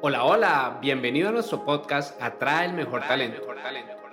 Hola, 0.00 0.24
hola, 0.24 0.78
bienvenido 0.80 1.28
a 1.28 1.32
nuestro 1.32 1.64
podcast 1.64 2.22
Atrae 2.22 2.66
el 2.66 2.72
Mejor 2.72 3.00
Talento. 3.02 3.42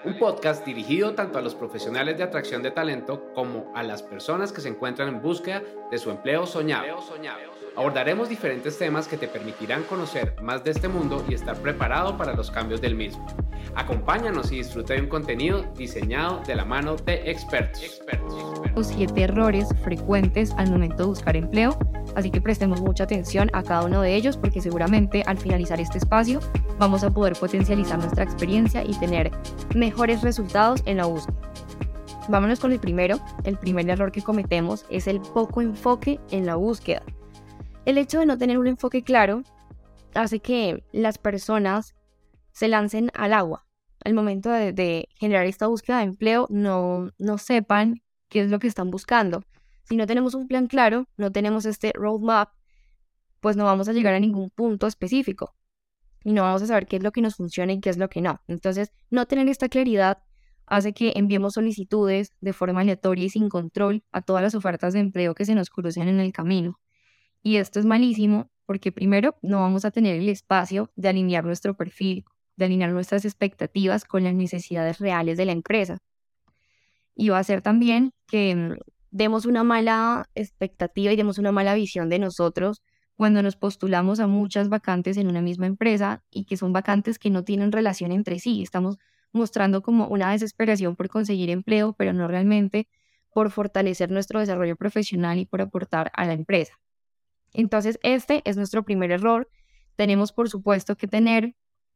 Un 0.03 0.17
podcast 0.17 0.65
dirigido 0.65 1.13
tanto 1.13 1.37
a 1.37 1.43
los 1.43 1.53
profesionales 1.53 2.17
de 2.17 2.23
atracción 2.23 2.63
de 2.63 2.71
talento 2.71 3.31
como 3.35 3.71
a 3.75 3.83
las 3.83 4.01
personas 4.01 4.51
que 4.51 4.61
se 4.61 4.69
encuentran 4.69 5.09
en 5.09 5.21
búsqueda 5.21 5.61
de 5.91 5.97
su 5.99 6.09
empleo 6.09 6.47
soñado. 6.47 6.85
Abordaremos 7.77 8.29
diferentes 8.29 8.77
temas 8.77 9.05
que 9.05 9.17
te 9.17 9.27
permitirán 9.27 9.83
conocer 9.83 10.35
más 10.41 10.63
de 10.63 10.71
este 10.71 10.87
mundo 10.87 11.25
y 11.27 11.33
estar 11.33 11.57
preparado 11.57 12.15
para 12.15 12.33
los 12.33 12.49
cambios 12.49 12.79
del 12.79 12.95
mismo. 12.95 13.25
Acompáñanos 13.75 14.49
y 14.53 14.57
disfruta 14.57 14.93
de 14.93 15.01
un 15.01 15.07
contenido 15.07 15.65
diseñado 15.75 16.41
de 16.47 16.55
la 16.55 16.63
mano 16.63 16.95
de 16.95 17.29
expertos. 17.29 18.01
Los 18.73 18.87
siete 18.87 19.23
errores 19.23 19.67
frecuentes 19.83 20.53
al 20.57 20.71
momento 20.71 21.03
de 21.03 21.09
buscar 21.09 21.35
empleo, 21.35 21.77
así 22.15 22.31
que 22.31 22.39
prestemos 22.39 22.79
mucha 22.79 23.03
atención 23.03 23.49
a 23.51 23.61
cada 23.61 23.83
uno 23.83 24.01
de 24.01 24.15
ellos 24.15 24.37
porque 24.37 24.61
seguramente 24.61 25.23
al 25.25 25.37
finalizar 25.37 25.81
este 25.81 25.97
espacio 25.97 26.39
vamos 26.79 27.03
a 27.03 27.11
poder 27.11 27.33
potencializar 27.33 27.99
nuestra 27.99 28.23
experiencia 28.23 28.85
y 28.85 28.97
tener 28.99 29.31
mejores 29.75 30.21
resultados 30.21 30.81
en 30.85 30.97
la 30.97 31.07
búsqueda. 31.07 31.35
Vámonos 32.29 32.59
con 32.59 32.71
el 32.71 32.79
primero. 32.79 33.19
El 33.43 33.57
primer 33.57 33.89
error 33.89 34.11
que 34.11 34.21
cometemos 34.21 34.85
es 34.89 35.07
el 35.07 35.19
poco 35.19 35.61
enfoque 35.61 36.19
en 36.31 36.45
la 36.45 36.55
búsqueda. 36.55 37.03
El 37.85 37.99
hecho 37.99 38.19
de 38.19 38.25
no 38.25 38.37
tener 38.37 38.57
un 38.57 38.65
enfoque 38.65 39.03
claro 39.03 39.43
hace 40.15 40.39
que 40.39 40.83
las 40.91 41.19
personas 41.19 41.93
se 42.51 42.67
lancen 42.67 43.11
al 43.13 43.31
agua. 43.31 43.67
Al 44.03 44.15
momento 44.15 44.49
de, 44.49 45.07
generar 45.15 45.45
esta 45.45 45.67
búsqueda 45.67 45.99
de 45.99 46.05
empleo, 46.05 46.47
no, 46.49 47.11
no 47.19 47.37
sepan 47.37 48.01
qué 48.27 48.41
es 48.41 48.49
lo 48.49 48.57
que 48.57 48.67
están 48.67 48.89
buscando. 48.89 49.43
Si 49.83 49.95
no 49.97 50.07
tenemos 50.07 50.33
un 50.33 50.47
plan 50.47 50.65
claro, 50.65 51.07
no 51.15 51.31
tenemos 51.31 51.65
este 51.67 51.91
roadmap, 51.93 52.49
pues 53.39 53.55
no 53.55 53.65
vamos 53.65 53.87
a 53.87 53.93
llegar 53.93 54.15
a 54.15 54.19
ningún 54.19 54.49
punto 54.49 54.87
específico. 54.87 55.53
Y 56.23 56.33
no 56.33 56.41
vamos 56.41 56.63
a 56.63 56.67
saber 56.67 56.87
qué 56.87 56.95
es 56.95 57.03
lo 57.03 57.11
que 57.11 57.21
nos 57.21 57.35
funciona 57.35 57.73
y 57.73 57.81
qué 57.81 57.91
es 57.91 57.97
lo 57.97 58.09
que 58.09 58.21
no. 58.21 58.41
Entonces, 58.47 58.91
no 59.11 59.27
tener 59.27 59.47
esta 59.47 59.69
claridad 59.69 60.23
hace 60.65 60.93
que 60.93 61.13
enviemos 61.15 61.53
solicitudes 61.53 62.33
de 62.41 62.53
forma 62.53 62.81
aleatoria 62.81 63.25
y 63.25 63.29
sin 63.29 63.47
control 63.47 64.03
a 64.11 64.23
todas 64.23 64.41
las 64.41 64.55
ofertas 64.55 64.93
de 64.93 65.01
empleo 65.01 65.35
que 65.35 65.45
se 65.45 65.53
nos 65.53 65.69
crucen 65.69 66.07
en 66.07 66.19
el 66.19 66.33
camino. 66.33 66.79
Y 67.45 67.57
esto 67.57 67.79
es 67.79 67.85
malísimo 67.85 68.49
porque 68.65 68.91
primero 68.91 69.37
no 69.43 69.59
vamos 69.59 69.85
a 69.85 69.91
tener 69.91 70.15
el 70.15 70.29
espacio 70.29 70.91
de 70.95 71.09
alinear 71.09 71.45
nuestro 71.45 71.77
perfil, 71.77 72.25
de 72.55 72.65
alinear 72.65 72.91
nuestras 72.91 73.23
expectativas 73.23 74.03
con 74.03 74.23
las 74.23 74.33
necesidades 74.33 74.97
reales 74.97 75.37
de 75.37 75.45
la 75.45 75.51
empresa. 75.51 75.99
Y 77.13 77.29
va 77.29 77.37
a 77.37 77.43
ser 77.43 77.61
también 77.61 78.09
que 78.25 78.55
mm, 78.55 78.77
demos 79.11 79.45
una 79.45 79.63
mala 79.63 80.27
expectativa 80.33 81.13
y 81.13 81.15
demos 81.17 81.37
una 81.37 81.51
mala 81.51 81.75
visión 81.75 82.09
de 82.09 82.17
nosotros 82.17 82.81
cuando 83.13 83.43
nos 83.43 83.55
postulamos 83.55 84.19
a 84.19 84.25
muchas 84.25 84.67
vacantes 84.67 85.15
en 85.17 85.27
una 85.27 85.43
misma 85.43 85.67
empresa 85.67 86.23
y 86.31 86.45
que 86.45 86.57
son 86.57 86.73
vacantes 86.73 87.19
que 87.19 87.29
no 87.29 87.43
tienen 87.43 87.71
relación 87.71 88.11
entre 88.11 88.39
sí. 88.39 88.63
Estamos 88.63 88.97
mostrando 89.33 89.83
como 89.83 90.07
una 90.07 90.31
desesperación 90.31 90.95
por 90.95 91.09
conseguir 91.09 91.51
empleo, 91.51 91.93
pero 91.93 92.11
no 92.11 92.27
realmente 92.27 92.87
por 93.31 93.51
fortalecer 93.51 94.09
nuestro 94.09 94.39
desarrollo 94.39 94.75
profesional 94.75 95.37
y 95.37 95.45
por 95.45 95.61
aportar 95.61 96.11
a 96.15 96.25
la 96.25 96.33
empresa. 96.33 96.79
Entonces, 97.55 97.99
este 98.03 98.41
es 98.45 98.57
nuestro 98.57 98.83
primer 98.83 99.11
error. 99.11 99.49
Tenemos, 99.95 100.31
por 100.31 100.49
supuesto, 100.49 100.95
que 100.95 101.07
tener 101.07 101.55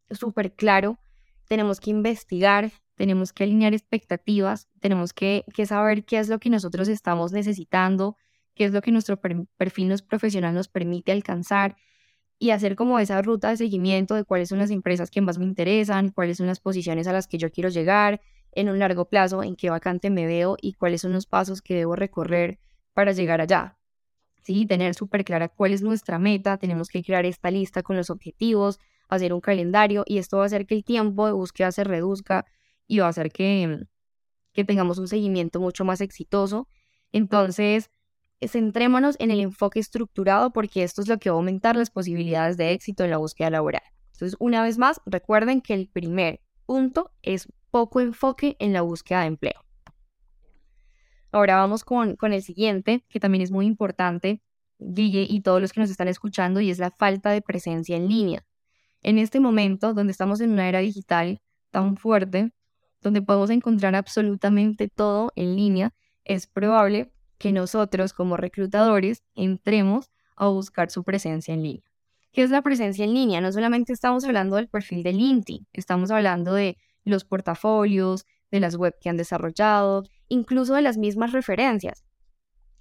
súper 0.10 0.54
claro, 0.54 1.00
tenemos 1.48 1.80
que 1.80 1.90
investigar, 1.90 2.72
tenemos 2.96 3.34
que 3.34 3.44
alinear 3.44 3.74
expectativas, 3.74 4.68
tenemos 4.80 5.14
que, 5.14 5.44
saber 5.66 6.06
qué 6.06 6.20
es 6.20 6.30
lo 6.30 6.40
que 6.40 6.50
nosotros 6.50 6.88
estamos 6.88 7.32
necesitando, 7.32 8.18
qué 8.56 8.66
es 8.66 8.72
lo 8.72 8.82
que 8.82 8.92
nuestro 8.92 9.20
perfil 9.20 9.96
profesional 10.08 10.54
nos 10.54 10.68
permite 10.68 11.12
alcanzar 11.12 11.76
y 12.38 12.52
hacer 12.52 12.76
como 12.76 13.00
esa 13.00 13.22
ruta 13.22 13.50
de 13.50 13.58
seguimiento 13.58 14.16
de 14.16 14.24
cuáles 14.24 14.50
son 14.50 14.60
las 14.60 14.72
empresas 14.72 15.12
que 15.12 15.22
más 15.22 15.38
me 15.38 15.46
interesan, 15.46 16.10
cuáles 16.10 16.38
son 16.38 16.48
las 16.48 16.60
posiciones 16.60 17.08
a 17.08 17.14
las 17.14 17.28
que 17.28 17.38
yo 17.38 17.52
quiero 17.52 17.70
llegar 17.70 18.22
en 18.52 18.70
un 18.70 18.80
largo 18.80 19.06
plazo, 19.06 19.44
en 19.44 19.56
qué 19.56 19.70
vacante 19.70 20.10
me 20.10 20.26
veo 20.26 20.56
y 20.62 20.74
cuáles 20.74 21.02
son 21.02 21.14
los 21.14 21.26
pasos 21.26 21.62
que 21.62 21.76
debo 21.76 21.96
recorrer 21.96 22.60
para 22.94 23.12
llegar 23.12 23.42
allá. 23.42 23.79
¿Sí? 24.50 24.66
Tener 24.66 24.96
súper 24.96 25.24
clara 25.24 25.48
cuál 25.48 25.74
es 25.74 25.84
nuestra 25.84 26.18
meta, 26.18 26.58
tenemos 26.58 26.90
que 26.90 27.04
crear 27.04 27.24
esta 27.24 27.52
lista 27.52 27.84
con 27.84 27.96
los 27.96 28.10
objetivos, 28.10 28.80
hacer 29.08 29.32
un 29.32 29.42
calendario 29.42 30.04
y 30.08 30.18
esto 30.18 30.38
va 30.38 30.44
a 30.44 30.46
hacer 30.48 30.66
que 30.66 30.74
el 30.74 30.84
tiempo 30.84 31.28
de 31.28 31.34
búsqueda 31.34 31.72
se 31.72 31.84
reduzca 31.84 32.46
y 32.88 32.98
va 32.98 33.06
a 33.06 33.10
hacer 33.10 33.32
que, 33.32 33.86
que 34.52 34.64
tengamos 34.64 34.98
un 34.98 35.08
seguimiento 35.08 35.60
mucho 35.60 35.86
más 35.86 36.02
exitoso. 36.02 36.68
Entonces, 37.12 37.92
centrémonos 38.42 39.18
en 39.20 39.30
el 39.30 39.40
enfoque 39.40 39.80
estructurado 39.80 40.52
porque 40.52 40.82
esto 40.82 41.04
es 41.04 41.08
lo 41.08 41.20
que 41.20 41.30
va 41.30 41.36
a 41.36 41.38
aumentar 41.38 41.76
las 41.76 41.92
posibilidades 41.92 42.58
de 42.58 42.72
éxito 42.72 43.04
en 43.04 43.12
la 43.12 43.18
búsqueda 43.18 43.52
laboral. 43.52 43.84
Entonces, 44.14 44.36
una 44.40 44.64
vez 44.64 44.80
más, 44.80 45.00
recuerden 45.06 45.62
que 45.62 45.76
el 45.76 45.90
primer 45.90 46.42
punto 46.66 47.12
es 47.22 47.48
poco 47.70 48.00
enfoque 48.00 48.56
en 48.58 48.74
la 48.74 48.82
búsqueda 48.82 49.22
de 49.22 49.28
empleo. 49.28 49.69
Ahora 51.32 51.56
vamos 51.56 51.84
con, 51.84 52.16
con 52.16 52.34
el 52.34 52.42
siguiente, 52.42 53.06
que 53.10 53.20
también 53.20 53.42
es 53.42 53.52
muy 53.52 53.66
importante, 53.66 54.42
Guille 54.80 55.28
y 55.30 55.42
todos 55.42 55.62
los 55.62 55.74
que 55.74 55.82
nos 55.82 55.90
están 55.90 56.08
escuchando, 56.08 56.62
y 56.62 56.72
es 56.72 56.80
la 56.80 56.92
falta 56.92 57.32
de 57.32 57.42
presencia 57.42 57.96
en 57.96 58.08
línea. 58.08 58.46
En 59.02 59.18
este 59.18 59.40
momento, 59.40 59.94
donde 59.94 60.12
estamos 60.12 60.42
en 60.42 60.52
una 60.52 60.68
era 60.68 60.80
digital 60.80 61.42
tan 61.72 61.98
fuerte, 61.98 62.52
donde 63.02 63.22
podemos 63.22 63.50
encontrar 63.50 63.96
absolutamente 63.96 64.88
todo 64.88 65.32
en 65.36 65.56
línea, 65.56 65.94
es 66.26 66.48
probable 66.48 67.12
que 67.38 67.52
nosotros 67.52 68.14
como 68.14 68.38
reclutadores 68.38 69.24
entremos 69.36 70.10
a 70.36 70.48
buscar 70.48 70.90
su 70.90 71.04
presencia 71.04 71.54
en 71.54 71.64
línea. 71.64 71.84
¿Qué 72.32 72.44
es 72.44 72.52
la 72.52 72.62
presencia 72.62 73.06
en 73.06 73.14
línea? 73.14 73.42
No 73.42 73.52
solamente 73.52 73.94
estamos 73.94 74.24
hablando 74.26 74.58
del 74.58 74.68
perfil 74.68 75.04
de 75.04 75.14
LinkedIn, 75.14 75.68
estamos 75.74 76.12
hablando 76.12 76.54
de 76.54 76.78
los 77.04 77.26
portafolios, 77.26 78.26
de 78.52 78.60
las 78.60 78.76
web 78.76 78.96
que 79.00 79.10
han 79.10 79.18
desarrollado, 79.18 80.04
incluso 80.30 80.76
de 80.76 80.82
las 80.82 80.98
mismas 80.98 81.34
referencias. 81.34 82.06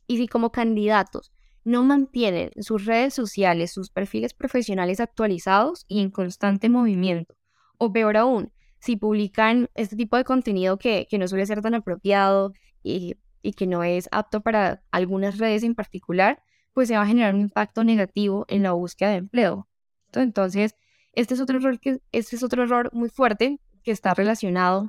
Y 0.06 0.18
si 0.18 0.28
como 0.28 0.52
candidatos 0.52 1.32
no 1.64 1.82
mantienen 1.82 2.50
sus 2.60 2.86
redes 2.86 3.12
sociales, 3.14 3.72
sus 3.72 3.90
perfiles 3.90 4.32
profesionales 4.32 5.00
actualizados 5.00 5.84
y 5.88 6.00
en 6.00 6.10
constante 6.10 6.68
movimiento, 6.68 7.36
o 7.78 7.92
peor 7.92 8.16
aún, 8.16 8.52
si 8.80 8.96
publican 8.96 9.68
este 9.74 9.96
tipo 9.96 10.16
de 10.16 10.24
contenido 10.24 10.78
que, 10.78 11.06
no 11.18 11.28
suele 11.28 11.46
ser 11.46 11.60
tan 11.60 11.74
apropiado 11.74 12.52
y, 12.82 13.16
y 13.42 13.52
que 13.52 13.66
no 13.66 13.82
es 13.82 14.08
apto 14.12 14.40
para 14.40 14.82
algunas 14.90 15.38
redes 15.38 15.62
en 15.62 15.74
particular, 15.74 16.42
pues 16.72 16.88
se 16.88 16.96
va 16.96 17.02
a 17.02 17.06
generar 17.06 17.34
un 17.34 17.40
impacto 17.40 17.82
negativo 17.82 18.44
en 18.48 18.62
la 18.62 18.72
búsqueda 18.72 19.10
de 19.10 19.16
empleo. 19.16 19.68
Entonces, 20.12 20.76
este 21.12 21.34
es 21.34 21.40
otro 21.40 21.58
error, 21.58 21.80
que, 21.80 22.00
este 22.12 22.36
es 22.36 22.42
otro 22.42 22.62
error 22.62 22.90
muy 22.92 23.08
fuerte 23.08 23.60
que 23.82 23.90
está 23.90 24.14
relacionado 24.14 24.88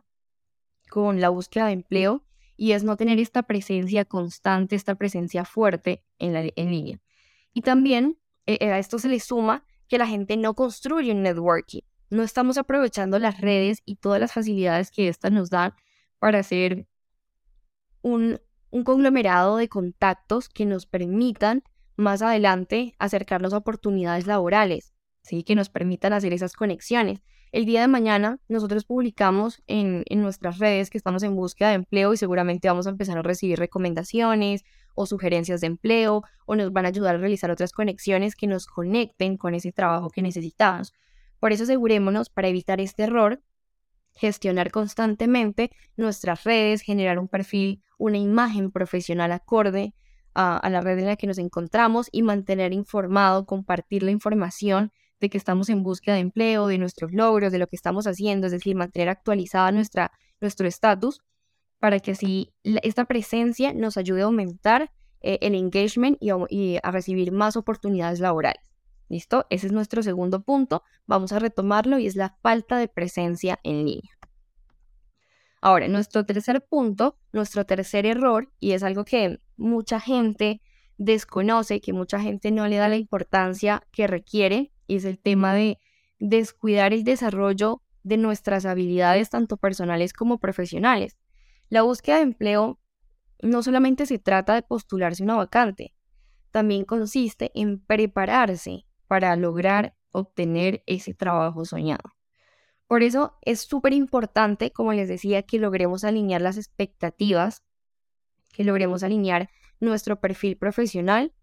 con 0.89 1.19
la 1.19 1.29
búsqueda 1.29 1.65
de 1.67 1.73
empleo 1.73 2.23
y 2.59 2.73
es 2.73 2.83
no 2.83 2.97
tener 2.97 3.19
esta 3.19 3.43
presencia 3.43 4.03
constante, 4.03 4.75
esta 4.75 4.95
presencia 4.95 5.45
fuerte 5.45 6.03
en, 6.19 6.33
la, 6.33 6.41
en 6.43 6.69
línea. 6.69 6.99
Y 7.53 7.61
también 7.61 8.19
eh, 8.45 8.57
eh, 8.59 8.71
a 8.71 8.79
esto 8.79 8.99
se 8.99 9.07
le 9.07 9.21
suma 9.21 9.65
que 9.87 9.97
la 9.97 10.05
gente 10.05 10.35
no 10.35 10.53
construye 10.55 11.13
un 11.13 11.23
networking. 11.23 11.83
No 12.09 12.21
estamos 12.21 12.57
aprovechando 12.57 13.17
las 13.17 13.39
redes 13.39 13.81
y 13.85 13.95
todas 13.95 14.19
las 14.19 14.33
facilidades 14.33 14.91
que 14.91 15.07
éstas 15.07 15.31
nos 15.31 15.49
dan 15.49 15.73
para 16.19 16.39
hacer 16.39 16.85
un, 18.01 18.41
un 18.71 18.83
conglomerado 18.83 19.55
de 19.55 19.69
contactos 19.69 20.49
que 20.49 20.65
nos 20.65 20.85
permitan 20.85 21.63
más 21.95 22.21
adelante 22.21 22.93
acercarnos 22.99 23.53
a 23.53 23.57
oportunidades 23.57 24.27
laborales, 24.27 24.93
¿sí? 25.23 25.43
que 25.43 25.55
nos 25.55 25.69
permitan 25.69 26.11
hacer 26.11 26.33
esas 26.33 26.53
conexiones. 26.53 27.21
El 27.51 27.65
día 27.65 27.81
de 27.81 27.87
mañana 27.87 28.37
nosotros 28.47 28.85
publicamos 28.85 29.63
en, 29.65 30.03
nuestras 30.21 30.59
redes 30.59 30.91
que 30.91 30.99
estamos 30.99 31.23
en 31.23 31.35
búsqueda 31.35 31.69
de 31.69 31.75
empleo 31.75 32.13
y 32.13 32.17
seguramente 32.17 32.67
vamos 32.67 32.85
a 32.85 32.91
empezar 32.91 33.17
a 33.17 33.23
recibir 33.23 33.57
recomendaciones 33.57 34.63
o 34.93 35.07
sugerencias 35.07 35.61
de 35.61 35.67
empleo 35.67 36.21
o 36.45 36.55
nos 36.55 36.71
van 36.71 36.85
a 36.85 36.89
ayudar 36.89 37.15
a 37.15 37.17
realizar 37.17 37.49
otras 37.49 37.71
conexiones 37.71 38.35
que 38.35 38.45
nos 38.45 38.67
conecten 38.67 39.35
con 39.35 39.55
ese 39.55 39.71
trabajo 39.71 40.11
que 40.11 40.21
necesitamos. 40.21 40.93
Por 41.39 41.51
eso 41.51 41.63
asegurémonos 41.63 42.29
para 42.29 42.49
evitar 42.49 42.79
este 42.81 43.03
error, 43.03 43.41
gestionar 44.13 44.69
constantemente 44.69 45.71
nuestras 45.97 46.43
redes, 46.43 46.81
generar 46.81 47.17
un 47.17 47.27
perfil, 47.27 47.81
una 47.97 48.19
imagen 48.19 48.69
profesional 48.69 49.31
acorde 49.31 49.95
a, 50.35 50.55
a 50.55 50.69
la 50.69 50.81
red 50.81 50.99
en 50.99 51.07
la 51.07 51.15
que 51.15 51.25
nos 51.25 51.39
encontramos 51.39 52.09
y 52.11 52.21
mantener 52.21 52.73
informado, 52.73 53.47
compartir 53.47 54.03
la 54.03 54.11
información 54.11 54.91
de 55.19 55.29
que 55.29 55.37
estamos 55.37 55.69
en 55.69 55.83
búsqueda 55.83 56.15
de 56.15 56.21
empleo, 56.21 56.67
de 56.67 56.77
nuestros 56.77 57.11
logros, 57.11 57.51
de 57.51 57.59
lo 57.59 57.67
que 57.67 57.75
estamos 57.75 58.07
haciendo, 58.07 58.47
es 58.47 58.51
decir, 58.51 58.75
mantener 58.75 59.09
actualizada 59.09 59.71
nuestra, 59.71 60.11
nuestro 60.39 60.67
estatus 60.67 61.21
para 61.79 61.99
que 61.99 62.11
así 62.11 62.53
esta 62.63 63.05
presencia 63.05 63.73
nos 63.73 63.97
ayude 63.97 64.21
a 64.21 64.25
aumentar 64.25 64.91
eh, 65.21 65.39
el 65.41 65.55
engagement 65.55 66.17
y, 66.19 66.31
y 66.49 66.79
a 66.81 66.91
recibir 66.91 67.31
más 67.31 67.55
oportunidades 67.55 68.19
laborales. 68.19 68.63
¿Listo? 69.07 69.47
Ese 69.49 69.67
es 69.67 69.73
nuestro 69.73 70.03
segundo 70.03 70.43
punto. 70.43 70.83
Vamos 71.07 71.31
a 71.31 71.39
retomarlo 71.39 71.97
y 71.97 72.05
es 72.05 72.15
la 72.15 72.37
falta 72.43 72.77
de 72.77 72.87
presencia 72.87 73.59
en 73.63 73.85
línea. 73.85 74.19
Ahora, 75.61 75.87
nuestro 75.87 76.25
tercer 76.25 76.63
punto, 76.63 77.17
nuestro 77.33 77.65
tercer 77.65 78.05
error, 78.05 78.51
y 78.59 78.71
es 78.71 78.83
algo 78.83 79.03
que 79.03 79.39
mucha 79.57 79.99
gente 79.99 80.61
desconoce, 80.97 81.81
que 81.81 81.91
mucha 81.91 82.19
gente 82.19 82.51
no 82.51 82.67
le 82.67 82.77
da 82.77 82.87
la 82.87 82.97
importancia 82.97 83.83
que 83.91 84.07
requiere, 84.07 84.71
es 84.95 85.05
el 85.05 85.19
tema 85.19 85.53
de, 85.53 85.77
descuidar 86.19 86.93
el 86.93 87.03
desarrollo 87.03 87.81
de 88.03 88.17
nuestras 88.17 88.65
habilidades 88.65 89.29
tanto 89.29 89.57
personales 89.57 90.13
como 90.13 90.37
profesionales. 90.37 91.17
La 91.69 91.83
búsqueda 91.83 92.17
de 92.17 92.23
empleo 92.23 92.79
no 93.41 93.63
solamente 93.63 94.05
se 94.05 94.19
trata 94.19 94.53
de 94.53 94.61
postularse 94.61 95.23
una 95.23 95.35
vacante, 95.35 95.93
también 96.51 96.83
consiste 96.83 97.51
en 97.53 97.79
prepararse 97.79 98.85
para 99.07 99.35
lograr 99.35 99.95
obtener 100.11 100.83
ese 100.87 101.13
trabajo 101.13 101.63
soñado. 101.65 102.15
Por 102.87 103.03
eso 103.03 103.37
es 103.43 103.61
súper 103.61 103.93
importante, 103.93 104.71
como 104.71 104.93
les 104.93 105.07
decía, 105.07 105.43
que 105.43 105.59
logremos 105.59 106.03
alinear 106.03 106.41
las 106.41 106.57
expectativas, 106.57 107.63
que 108.51 108.63
logremos 108.63 109.03
alinear 109.03 109.49
nuestro 109.79 110.19
perfil 110.19 110.57
profesional 110.57 111.33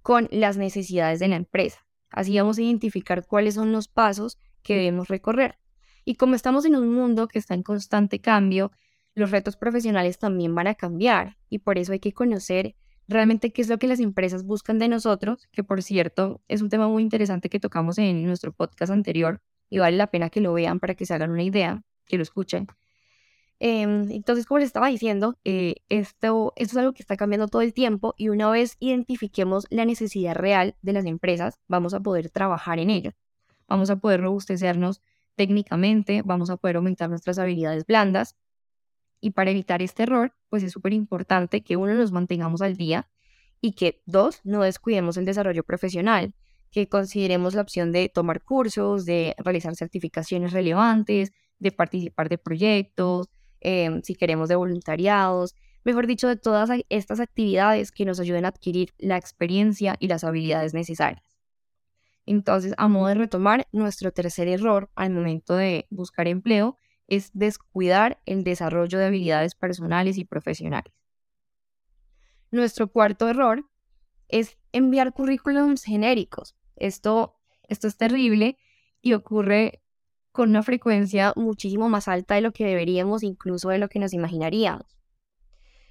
con 0.00 0.28
las 0.32 0.56
necesidades 0.56 1.20
de 1.20 1.28
la 1.28 1.36
empresa. 1.36 1.83
Así 2.14 2.38
vamos 2.38 2.58
a 2.58 2.62
identificar 2.62 3.26
cuáles 3.26 3.54
son 3.54 3.72
los 3.72 3.88
pasos 3.88 4.38
que 4.62 4.76
debemos 4.76 5.08
recorrer. 5.08 5.58
Y 6.04 6.14
como 6.14 6.36
estamos 6.36 6.64
en 6.64 6.76
un 6.76 6.94
mundo 6.94 7.26
que 7.26 7.40
está 7.40 7.54
en 7.54 7.64
constante 7.64 8.20
cambio, 8.20 8.70
los 9.14 9.32
retos 9.32 9.56
profesionales 9.56 10.18
también 10.18 10.54
van 10.54 10.68
a 10.68 10.74
cambiar 10.74 11.36
y 11.50 11.58
por 11.58 11.76
eso 11.76 11.92
hay 11.92 11.98
que 11.98 12.12
conocer 12.12 12.76
realmente 13.08 13.52
qué 13.52 13.62
es 13.62 13.68
lo 13.68 13.78
que 13.78 13.88
las 13.88 13.98
empresas 13.98 14.44
buscan 14.44 14.78
de 14.78 14.88
nosotros, 14.88 15.48
que 15.50 15.64
por 15.64 15.82
cierto 15.82 16.40
es 16.46 16.62
un 16.62 16.68
tema 16.68 16.88
muy 16.88 17.02
interesante 17.02 17.48
que 17.48 17.60
tocamos 17.60 17.98
en 17.98 18.24
nuestro 18.24 18.52
podcast 18.52 18.92
anterior 18.92 19.42
y 19.68 19.78
vale 19.78 19.96
la 19.96 20.06
pena 20.06 20.30
que 20.30 20.40
lo 20.40 20.52
vean 20.52 20.78
para 20.78 20.94
que 20.94 21.06
se 21.06 21.14
hagan 21.14 21.30
una 21.32 21.42
idea, 21.42 21.82
que 22.06 22.16
lo 22.16 22.22
escuchen. 22.22 22.68
Em, 23.60 24.10
entonces, 24.10 24.46
como 24.46 24.58
les 24.58 24.66
estaba 24.66 24.88
diciendo, 24.88 25.38
eh, 25.44 25.76
esto, 25.88 26.52
esto 26.56 26.72
es 26.72 26.76
algo 26.76 26.92
que 26.92 27.02
está 27.02 27.16
cambiando 27.16 27.48
todo 27.48 27.62
el 27.62 27.72
tiempo 27.72 28.14
y 28.16 28.28
una 28.28 28.50
vez 28.50 28.76
identifiquemos 28.80 29.66
la 29.70 29.84
necesidad 29.84 30.34
real 30.34 30.76
de 30.82 30.92
las 30.92 31.06
empresas, 31.06 31.60
vamos 31.68 31.94
a 31.94 32.00
poder 32.00 32.30
trabajar 32.30 32.78
en 32.78 32.90
ello. 32.90 33.12
Vamos 33.68 33.90
a 33.90 33.96
poder 33.96 34.20
robustecernos 34.20 35.00
técnicamente, 35.36 36.22
vamos 36.22 36.50
a 36.50 36.56
poder 36.56 36.76
aumentar 36.76 37.08
nuestras 37.08 37.38
habilidades 37.38 37.86
blandas. 37.86 38.36
Y 39.20 39.30
para 39.30 39.50
evitar 39.50 39.82
este 39.82 40.02
error, 40.02 40.34
pues 40.50 40.62
es 40.62 40.72
súper 40.72 40.92
importante 40.92 41.62
que 41.62 41.76
uno 41.76 41.94
nos 41.94 42.12
mantengamos 42.12 42.60
al 42.60 42.76
día 42.76 43.08
y 43.60 43.72
que 43.72 44.02
dos, 44.04 44.40
no 44.44 44.62
descuidemos 44.62 45.16
el 45.16 45.24
desarrollo 45.24 45.64
profesional, 45.64 46.34
que 46.70 46.88
consideremos 46.88 47.54
la 47.54 47.62
opción 47.62 47.92
de 47.92 48.10
tomar 48.10 48.42
cursos, 48.42 49.06
de 49.06 49.34
realizar 49.38 49.74
certificaciones 49.76 50.52
relevantes, 50.52 51.32
de 51.58 51.72
participar 51.72 52.28
de 52.28 52.36
proyectos, 52.36 53.30
em, 53.64 54.02
si 54.02 54.14
queremos 54.14 54.48
de 54.48 54.54
voluntariados, 54.54 55.56
mejor 55.82 56.06
dicho, 56.06 56.28
de 56.28 56.36
todas 56.36 56.70
estas 56.88 57.20
actividades 57.20 57.90
que 57.90 58.04
nos 58.04 58.20
ayuden 58.20 58.44
a 58.44 58.48
adquirir 58.48 58.94
la 58.98 59.16
experiencia 59.16 59.96
y 59.98 60.08
las 60.08 60.22
habilidades 60.24 60.74
necesarias. 60.74 61.24
Entonces, 62.26 62.74
a 62.78 62.88
modo 62.88 63.08
de 63.08 63.14
retomar, 63.14 63.66
nuestro 63.72 64.12
tercer 64.12 64.48
error 64.48 64.90
al 64.94 65.10
momento 65.10 65.56
de 65.56 65.86
buscar 65.90 66.26
empleo 66.28 66.78
es 67.06 67.30
descuidar 67.34 68.20
el 68.24 68.44
desarrollo 68.44 68.98
de 68.98 69.06
habilidades 69.06 69.54
personales 69.54 70.16
y 70.16 70.24
profesionales. 70.24 70.94
Nuestro 72.50 72.88
cuarto 72.88 73.28
error 73.28 73.68
es 74.28 74.56
enviar 74.72 75.12
currículums 75.12 75.84
genéricos. 75.84 76.56
Esto, 76.76 77.36
esto 77.68 77.88
es 77.88 77.96
terrible 77.96 78.56
y 79.02 79.12
ocurre 79.12 79.82
con 80.34 80.50
una 80.50 80.64
frecuencia 80.64 81.32
muchísimo 81.36 81.88
más 81.88 82.08
alta 82.08 82.34
de 82.34 82.40
lo 82.40 82.52
que 82.52 82.66
deberíamos, 82.66 83.22
incluso 83.22 83.68
de 83.68 83.78
lo 83.78 83.88
que 83.88 84.00
nos 84.00 84.12
imaginaríamos. 84.12 84.84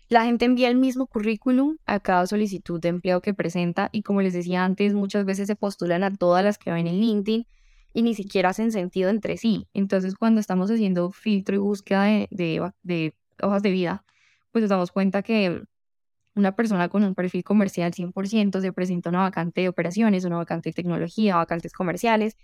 La 0.10 0.26
gente 0.26 0.44
envía 0.44 0.68
el 0.68 0.76
mismo 0.76 1.08
currículum 1.08 1.78
a 1.86 2.02
cada 2.02 2.28
solicitud 2.28 2.78
de 2.82 2.90
empleo 2.90 3.22
que 3.22 3.34
presenta 3.34 3.88
y 3.94 4.02
como 4.02 4.22
les 4.22 4.34
decía 4.34 4.66
antes, 4.66 4.94
muchas 4.94 5.24
veces 5.24 5.48
se 5.48 5.56
postulan 5.56 6.04
a 6.04 6.14
todas 6.14 6.44
las 6.44 6.58
que 6.58 6.74
ven 6.74 6.88
en 6.88 7.00
LinkedIn 7.00 7.48
y 7.94 8.02
ni 8.02 8.16
siquiera 8.16 8.50
hacen 8.50 8.74
sentido 8.74 9.10
entre 9.10 9.38
sí. 9.38 9.70
Entonces, 9.74 10.14
cuando 10.14 10.42
estamos 10.42 10.70
haciendo 10.70 11.14
filtro 11.14 11.56
y 11.56 11.60
búsqueda 11.60 12.04
de, 12.30 13.14
hojas 13.42 13.64
de 13.64 13.72
vida, 13.72 14.04
pues 14.52 14.64
nos 14.64 14.70
damos 14.70 14.92
cuenta 14.92 15.24
que 15.24 15.64
una 16.36 16.54
persona 16.54 16.90
con 16.90 17.06
un 17.06 17.16
perfil 17.16 17.46
comercial 17.46 17.94
100% 17.94 18.60
se 18.60 18.74
presenta 18.74 19.10
una 19.10 19.22
vacante 19.22 19.62
de 19.62 19.70
operaciones, 19.70 20.26
una 20.26 20.36
vacante 20.36 20.72
de 20.72 20.74
tecnología, 20.74 21.38
vacantes 21.38 21.72
comerciales 21.72 22.36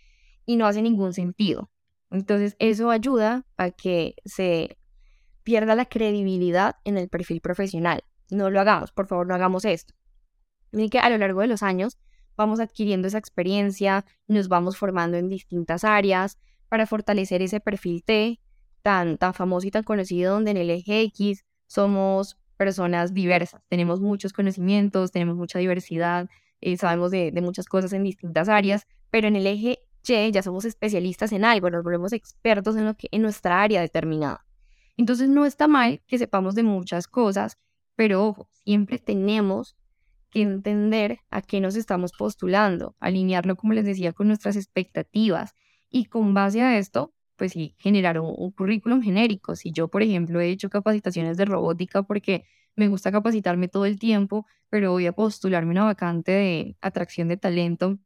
y 0.46 0.56
no 0.56 0.66
hace 0.66 0.82
ningún 0.82 1.12
sentido. 1.12 1.70
Entonces, 2.12 2.56
eso 2.60 2.90
ayuda 2.90 3.46
a 3.58 3.72
que 3.72 4.16
se 4.26 4.78
pierda 5.44 5.76
la 5.76 5.86
credibilidad 5.86 6.76
en 6.84 6.98
el 6.98 7.10
perfil 7.10 7.42
profesional. 7.42 8.04
No 8.30 8.50
lo 8.50 8.60
hagamos, 8.60 8.92
por 8.92 9.08
favor, 9.08 9.28
no 9.28 9.36
hagamos 9.36 9.66
esto. 9.66 9.94
Y 10.72 10.90
que 10.90 11.00
a 11.00 11.10
lo 11.10 11.18
largo 11.18 11.42
de 11.42 11.48
los 11.48 11.64
años 11.64 11.98
vamos 12.36 12.60
adquiriendo 12.60 13.08
esa 13.08 13.18
experiencia, 13.18 14.06
nos 14.28 14.48
vamos 14.48 14.78
formando 14.78 15.18
en 15.18 15.28
distintas 15.28 15.84
áreas 15.84 16.38
para 16.70 16.86
fortalecer 16.86 17.42
ese 17.42 17.60
perfil 17.60 18.04
T 18.04 18.40
tan, 18.82 19.18
tan 19.18 19.34
famoso 19.34 19.68
y 19.68 19.72
tan 19.72 19.84
conocido 19.84 20.34
donde 20.34 20.52
en 20.52 20.58
el 20.58 20.70
eje 20.70 21.02
X 21.02 21.44
somos 21.68 22.38
personas 22.56 23.14
diversas, 23.14 23.62
tenemos 23.70 24.02
muchos 24.02 24.34
conocimientos, 24.34 25.12
tenemos 25.12 25.36
mucha 25.36 25.60
diversidad, 25.60 26.30
eh, 26.62 26.78
sabemos 26.78 27.12
de, 27.12 27.32
de 27.32 27.42
muchas 27.42 27.66
cosas 27.68 27.94
en 27.94 28.04
distintas 28.04 28.50
áreas, 28.50 28.86
pero 29.10 29.28
en 29.28 29.36
el 29.36 29.48
eje 29.48 29.80
y 30.08 30.32
ya 30.32 30.42
somos 30.42 30.66
especialistas 30.66 31.32
en 31.32 31.46
algo, 31.46 31.70
nos 31.70 31.84
volvemos 31.84 32.14
expertos 32.14 32.76
en, 32.76 32.86
lo 32.86 32.96
que, 32.96 33.08
en 33.12 33.22
nuestra 33.22 33.62
área 33.62 33.82
determinada. 33.82 34.46
Entonces 34.98 35.30
no 35.30 35.46
está 35.46 35.68
mal 35.68 36.02
que 36.08 36.18
sepamos 36.18 36.56
de 36.56 36.64
muchas 36.64 37.08
cosas, 37.08 37.58
pero 37.96 38.26
ojo, 38.26 38.48
siempre 38.52 38.98
tenemos 38.98 39.76
que 40.30 40.42
entender 40.42 41.20
a 41.30 41.42
qué 41.42 41.60
nos 41.62 41.76
estamos 41.76 42.12
postulando, 42.18 42.96
alinearlo, 43.00 43.56
como 43.56 43.74
les 43.74 43.86
decía, 43.86 44.14
con 44.14 44.28
nuestras 44.28 44.56
expectativas 44.56 45.54
y 45.90 46.06
con 46.06 46.34
base 46.34 46.62
a 46.62 46.78
esto, 46.78 47.14
pues 47.36 47.54
sí, 47.54 47.76
generar 47.80 48.20
un, 48.20 48.52
currículum 48.52 49.02
genérico. 49.02 49.56
Si 49.56 49.72
yo, 49.72 49.88
por 49.88 50.04
ejemplo, 50.04 50.40
he 50.40 50.50
hecho 50.50 50.70
capacitaciones 50.70 51.38
de 51.38 51.46
robótica 51.46 52.04
porque 52.04 52.46
me 52.76 52.88
gusta 52.88 53.12
capacitarme 53.12 53.68
todo 53.68 53.86
el 53.86 53.98
tiempo, 53.98 54.46
pero 54.70 54.92
voy 54.92 55.08
a 55.08 55.14
postularme 55.14 55.72
una 55.72 55.86
vacante 55.86 56.32
de 56.32 56.78
atracción 56.82 57.28
de 57.28 57.38
talento 57.38 57.98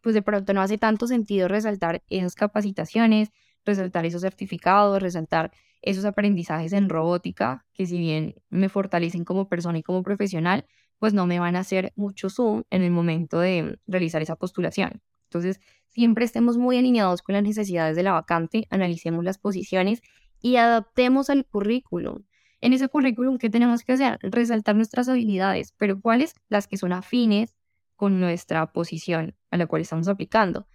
pues 0.00 0.14
de 0.14 0.22
pronto 0.22 0.52
no 0.52 0.62
hace 0.62 0.78
tanto 0.78 1.06
sentido 1.06 1.48
resaltar 1.48 2.02
esas 2.08 2.34
capacitaciones, 2.34 3.30
resaltar 3.64 4.06
esos 4.06 4.22
certificados, 4.22 5.02
resaltar 5.02 5.52
esos 5.82 6.04
aprendizajes 6.04 6.72
en 6.72 6.88
robótica, 6.88 7.66
que 7.72 7.86
si 7.86 7.98
bien 7.98 8.34
me 8.50 8.68
fortalecen 8.68 9.24
como 9.24 9.48
persona 9.48 9.78
y 9.78 9.82
como 9.82 10.02
profesional, 10.02 10.66
pues 10.98 11.14
no 11.14 11.26
me 11.26 11.38
van 11.38 11.56
a 11.56 11.60
hacer 11.60 11.92
mucho 11.96 12.28
zoom 12.28 12.64
en 12.70 12.82
el 12.82 12.90
momento 12.90 13.40
de 13.40 13.78
realizar 13.86 14.20
esa 14.20 14.36
postulación. 14.36 15.02
Entonces, 15.24 15.60
siempre 15.88 16.24
estemos 16.24 16.58
muy 16.58 16.76
alineados 16.76 17.22
con 17.22 17.34
las 17.34 17.42
necesidades 17.42 17.96
de 17.96 18.02
la 18.02 18.12
vacante, 18.12 18.66
analicemos 18.70 19.24
las 19.24 19.38
posiciones 19.38 20.02
y 20.40 20.56
adaptemos 20.56 21.30
al 21.30 21.46
currículum. 21.46 22.24
En 22.60 22.74
ese 22.74 22.88
currículum, 22.88 23.38
¿qué 23.38 23.48
tenemos 23.48 23.82
que 23.82 23.92
hacer? 23.92 24.18
Resaltar 24.22 24.76
nuestras 24.76 25.08
habilidades, 25.08 25.72
pero 25.78 25.98
¿cuáles? 26.00 26.34
Las 26.48 26.66
que 26.66 26.76
son 26.76 26.92
afines 26.92 27.54
con 28.00 28.18
nuestra 28.18 28.72
posición 28.72 29.36
a 29.50 29.58
la 29.58 29.66
cual 29.66 29.82
estamos 29.82 30.08
aplicando. 30.08 30.66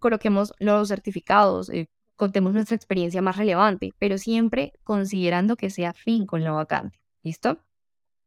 Coloquemos 0.00 0.52
los 0.58 0.88
certificados, 0.88 1.70
eh, 1.70 1.88
contemos 2.16 2.52
nuestra 2.52 2.74
experiencia 2.74 3.22
más 3.22 3.36
relevante, 3.36 3.92
pero 4.00 4.18
siempre 4.18 4.72
considerando 4.82 5.54
que 5.54 5.70
sea 5.70 5.92
fin 5.92 6.26
con 6.26 6.42
la 6.42 6.50
vacante. 6.50 6.98
¿Listo? 7.22 7.60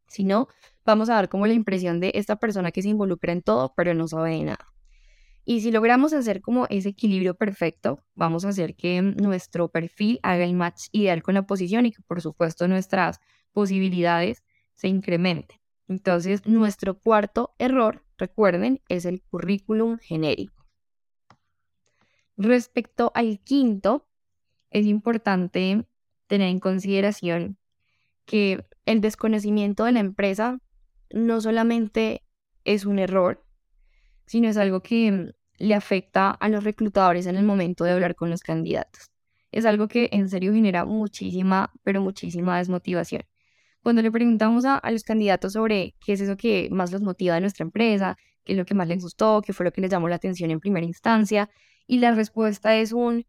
Si 0.08 0.24
no, 0.24 0.48
vamos 0.86 1.10
a 1.10 1.16
dar 1.16 1.28
como 1.28 1.46
la 1.46 1.56
impresión 1.56 2.00
de 2.00 2.14
esta 2.16 2.38
persona 2.38 2.72
que 2.72 2.82
se 2.82 2.88
involucra 2.88 3.34
en 3.34 3.42
todo, 3.42 3.74
pero 3.76 3.94
no 3.94 4.08
sabe 4.08 4.30
de 4.38 4.44
nada. 4.46 4.66
Y 5.44 5.60
si 5.60 5.70
logramos 5.70 6.14
hacer 6.14 6.40
como 6.40 6.68
ese 6.70 6.88
equilibrio 6.88 7.36
perfecto, 7.36 8.02
vamos 8.16 8.46
a 8.46 8.50
hacer 8.50 8.78
que 8.78 9.02
nuestro 9.02 9.68
perfil 9.68 10.22
haga 10.24 10.46
el 10.46 10.54
match 10.54 10.88
ideal 10.94 11.22
con 11.22 11.34
la 11.34 11.46
posición 11.46 11.86
y 11.86 11.92
que 11.92 12.02
por 12.02 12.22
supuesto 12.22 12.66
nuestras 12.70 13.20
posibilidades 13.52 14.42
se 14.74 14.88
incrementen. 14.88 15.60
Entonces, 15.88 16.46
nuestro 16.46 17.00
cuarto 17.00 17.56
error 17.60 18.04
recuerden, 18.18 18.82
es 18.90 19.06
el 19.06 19.22
currículum 19.22 19.98
genérico. 20.00 20.66
Respecto 22.36 23.12
al 23.16 23.40
quinto, 23.40 24.08
es 24.70 24.86
importante 24.86 25.88
tener 26.28 26.50
en 26.50 26.60
consideración 26.60 27.58
que 28.26 28.66
el 28.86 29.02
desconocimiento 29.02 29.86
de 29.86 29.94
la 29.94 30.02
empresa 30.02 30.60
no 31.12 31.40
solamente 31.42 32.24
es 32.66 32.86
un 32.86 33.00
error, 33.00 33.46
sino 34.26 34.50
es 34.50 34.58
algo 34.58 34.82
que 34.82 35.34
le 35.58 35.74
afecta 35.74 36.32
a 36.32 36.50
los 36.50 36.64
reclutadores 36.64 37.26
en 37.26 37.38
el 37.38 37.46
momento 37.46 37.86
de 37.86 37.92
hablar 37.92 38.16
con 38.16 38.30
los 38.30 38.42
candidatos. 38.42 39.12
Es 39.52 39.66
algo 39.66 39.88
que 39.88 40.10
en 40.12 40.30
serio 40.30 40.54
genera 40.54 40.86
muchísima, 40.86 41.72
pero 41.84 42.02
muchísima 42.02 42.58
desmotivación. 42.58 43.24
Cuando 43.88 44.02
le 44.02 44.12
preguntamos 44.12 44.66
a, 44.66 44.82
los 44.92 45.04
candidatos 45.04 45.54
sobre 45.54 45.96
qué 46.06 46.12
es 46.12 46.20
eso 46.20 46.36
que 46.36 46.68
más 46.72 46.92
los 46.92 47.02
motiva 47.02 47.36
de 47.36 47.40
nuestra 47.40 47.64
empresa, 47.64 48.18
qué 48.44 48.52
es 48.52 48.58
lo 48.58 48.66
que 48.66 48.74
más 48.74 48.90
les 48.90 49.02
gustó, 49.02 49.42
qué 49.42 49.54
fue 49.54 49.64
lo 49.64 49.72
que 49.72 49.80
les 49.80 49.90
llamó 49.90 50.10
la 50.10 50.18
atención 50.18 50.52
en 50.52 50.60
primera 50.60 50.86
instancia, 50.86 51.50
y 51.86 52.00
la 52.00 52.12
respuesta 52.12 52.76
es 52.76 52.92
un, 52.92 53.26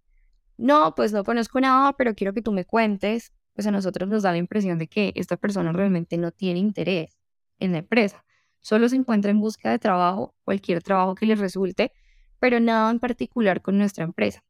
no, 0.56 0.96
pues 0.96 1.12
no 1.12 1.22
conozco 1.22 1.60
nada, 1.60 1.92
pero 1.92 2.12
quiero 2.16 2.32
que 2.32 2.42
tú 2.42 2.50
me 2.50 2.64
cuentes, 2.64 3.32
pues 3.54 3.68
a 3.68 3.70
nosotros 3.70 4.08
nos 4.08 4.24
da 4.24 4.32
la 4.32 4.38
impresión 4.38 4.78
de 4.78 4.88
que 4.88 5.12
esta 5.14 5.36
persona 5.36 5.70
realmente 5.70 6.18
no 6.18 6.32
tiene 6.32 6.58
interés 6.58 7.20
en 7.60 7.70
la 7.70 7.78
empresa. 7.78 8.24
Solo 8.58 8.88
se 8.88 8.96
encuentra 8.96 9.30
en 9.30 9.38
busca 9.38 9.70
de 9.70 9.78
trabajo, 9.78 10.34
cualquier 10.42 10.82
trabajo 10.82 11.14
que 11.14 11.26
les 11.26 11.38
resulte, 11.38 11.92
pero 12.40 12.58
nada 12.58 12.90
en 12.90 12.98
particular 12.98 13.62
con 13.62 13.78
nuestra 13.78 14.02
empresa. 14.02 14.42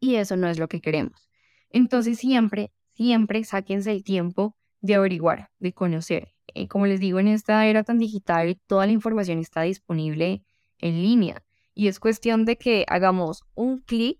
Y 0.00 0.16
eso 0.16 0.36
no 0.36 0.48
es 0.48 0.58
lo 0.58 0.66
que 0.66 0.80
queremos. 0.80 1.28
Entonces 1.70 2.18
siempre, 2.18 2.72
siempre 2.94 3.44
sáquense 3.44 3.92
el 3.92 4.02
tiempo 4.02 4.56
de 4.82 4.96
averiguar, 4.96 5.50
de 5.58 5.72
conocer. 5.72 6.34
Eh, 6.54 6.68
como 6.68 6.86
les 6.86 7.00
digo, 7.00 7.18
en 7.18 7.28
esta 7.28 7.66
era 7.66 7.82
tan 7.84 7.98
digital, 7.98 8.60
toda 8.66 8.86
la 8.86 8.92
información 8.92 9.38
está 9.38 9.62
disponible 9.62 10.44
en 10.78 11.02
línea. 11.02 11.42
Y 11.74 11.88
es 11.88 11.98
cuestión 11.98 12.44
de 12.44 12.58
que 12.58 12.84
hagamos 12.88 13.44
un 13.54 13.78
clic, 13.78 14.18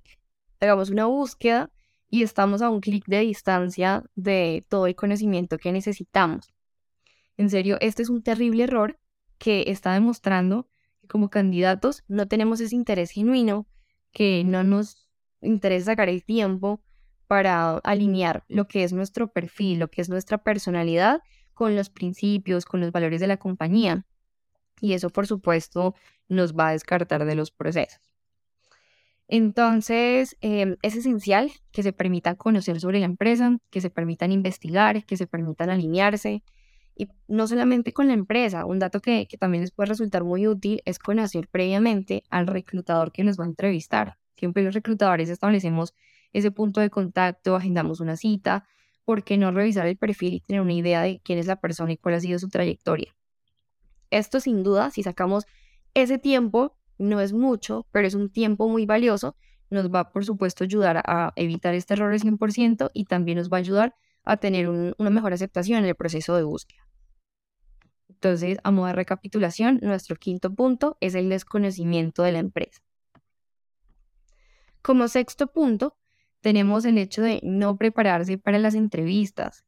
hagamos 0.61 0.89
una 0.91 1.07
búsqueda 1.07 1.71
y 2.09 2.23
estamos 2.23 2.63
a 2.63 2.71
un 2.71 2.81
clic 2.81 3.05
de 3.07 3.21
distancia 3.21 4.05
de 4.15 4.65
todo 4.69 4.87
el 4.87 4.95
conocimiento 4.95 5.59
que 5.59 5.73
necesitamos. 5.73 6.55
En 7.37 7.51
serio, 7.51 7.77
este 7.81 8.03
es 8.03 8.09
un 8.09 8.23
terrible 8.23 8.65
error 8.65 8.99
que 9.39 9.65
está 9.67 9.93
demostrando 9.93 10.69
que 11.01 11.09
como 11.09 11.29
candidatos 11.29 12.05
no 12.09 12.29
tenemos 12.29 12.61
ese 12.61 12.77
interés 12.77 13.11
genuino, 13.11 13.67
que 14.13 14.45
no 14.45 14.63
nos 14.63 15.09
interesa 15.41 15.87
sacar 15.87 16.09
el 16.09 16.25
tiempo 16.25 16.81
para 17.33 17.79
alinear 17.79 18.45
lo 18.49 18.69
que 18.69 18.85
es 18.85 18.93
nuestro 18.93 19.33
perfil, 19.33 19.79
lo 19.79 19.89
que 19.89 20.03
es 20.03 20.11
nuestra 20.11 20.37
personalidad 20.37 21.23
con 21.55 21.75
los 21.75 21.89
principios, 21.89 22.67
con 22.67 22.83
los 22.83 22.93
valores 22.93 23.23
de 23.23 23.27
la 23.27 23.39
compañía. 23.39 24.05
Y 24.83 24.93
eso, 24.93 25.09
por 25.09 25.27
supuesto, 25.27 25.95
nos 26.29 26.55
va 26.55 26.69
a 26.69 26.73
descartar 26.73 27.25
de 27.25 27.35
los 27.35 27.51
procesos. 27.51 28.03
Entonces, 29.29 30.37
em, 30.43 30.77
es 30.83 30.95
esencial 30.95 31.51
que 31.71 31.83
se 31.83 31.95
permitan 31.95 32.37
conocer 32.37 32.79
sobre 32.81 33.01
la 33.01 33.07
empresa, 33.07 33.57
que 33.71 33.81
se 33.81 33.89
permitan 33.89 34.31
investigar, 34.31 35.07
que 35.07 35.17
se 35.17 35.27
permitan 35.27 35.71
alinearse, 35.71 36.43
y 36.95 37.09
no 37.29 37.47
solamente 37.47 37.95
con 37.95 38.09
la 38.09 38.13
empresa, 38.13 38.67
un 38.67 38.79
dato 38.79 39.01
que, 39.01 39.27
también 39.41 39.63
les 39.63 39.71
puede 39.71 39.89
resultar 39.89 40.23
muy 40.23 40.47
útil 40.47 40.83
es 40.85 40.99
conocer 40.99 41.49
previamente 41.49 42.25
al 42.29 42.47
reclutador 42.47 43.11
que 43.11 43.25
nos 43.25 43.41
va 43.41 43.45
a 43.45 43.49
entrevistar. 43.49 44.19
Siempre 44.37 44.63
los 44.65 44.75
reclutadores 44.75 45.31
establecemos 45.31 45.95
ese 46.33 46.51
punto 46.51 46.81
de 46.81 46.91
contacto, 46.91 47.57
agendamos 47.57 48.01
una 48.01 48.17
cita, 48.17 48.65
¿por 49.05 49.25
qué 49.25 49.37
no 49.37 49.51
revisar 49.51 49.87
el 49.87 49.97
perfil 49.97 50.35
y 50.35 50.41
tener 50.41 50.61
una 50.61 50.73
idea 50.73 51.03
de 51.03 51.21
quién 51.25 51.39
es 51.39 51.47
la 51.47 51.57
persona 51.57 51.93
y 51.93 51.97
cuál 51.97 52.15
ha 52.15 52.21
sido 52.21 52.39
su 52.39 52.49
trayectoria? 52.49 53.15
Esto 54.11 54.41
sin 54.41 54.63
duda, 54.63 54.91
si 54.91 55.03
sacamos 55.03 55.47
ese 55.95 56.19
tiempo, 56.19 56.77
no 56.99 57.21
es 57.21 57.33
mucho, 57.33 57.87
pero 57.93 58.07
es 58.07 58.15
un 58.15 58.31
tiempo 58.31 58.69
muy 58.69 58.87
valioso, 58.87 59.37
nos 59.71 59.91
va 59.91 60.13
por 60.13 60.25
supuesto 60.25 60.65
ayudar 60.65 61.03
a 61.07 61.33
evitar 61.37 61.75
este 61.75 61.95
error 61.95 62.13
al 62.13 62.21
100% 62.21 62.91
y 62.93 63.05
también 63.07 63.39
nos 63.39 63.51
va 63.51 63.57
a 63.57 63.61
ayudar 63.61 63.95
a 64.25 64.37
tener 64.37 64.69
una 64.69 65.11
mejor 65.11 65.33
aceptación 65.33 65.79
en 65.81 65.87
el 65.87 65.95
proceso 65.95 66.37
de 66.37 66.45
búsqueda. 66.45 66.87
Entonces, 68.09 68.59
a 68.63 68.71
modo 68.71 68.87
de 68.87 68.93
recapitulación, 68.93 69.81
nuestro 69.83 70.17
quinto 70.17 70.55
punto 70.55 70.97
es 71.01 71.15
el 71.15 71.29
desconocimiento 71.29 72.23
de 72.23 72.33
la 72.33 72.39
empresa. 72.39 72.81
Como 74.81 75.09
sexto 75.09 75.49
punto, 75.49 75.97
tenemos 76.43 76.85
el 76.85 76.99
hecho 76.99 77.23
de 77.23 77.41
no 77.43 77.77
prepararse 77.77 78.37
para 78.37 78.59
las 78.59 78.75
entrevistas. 78.75 79.65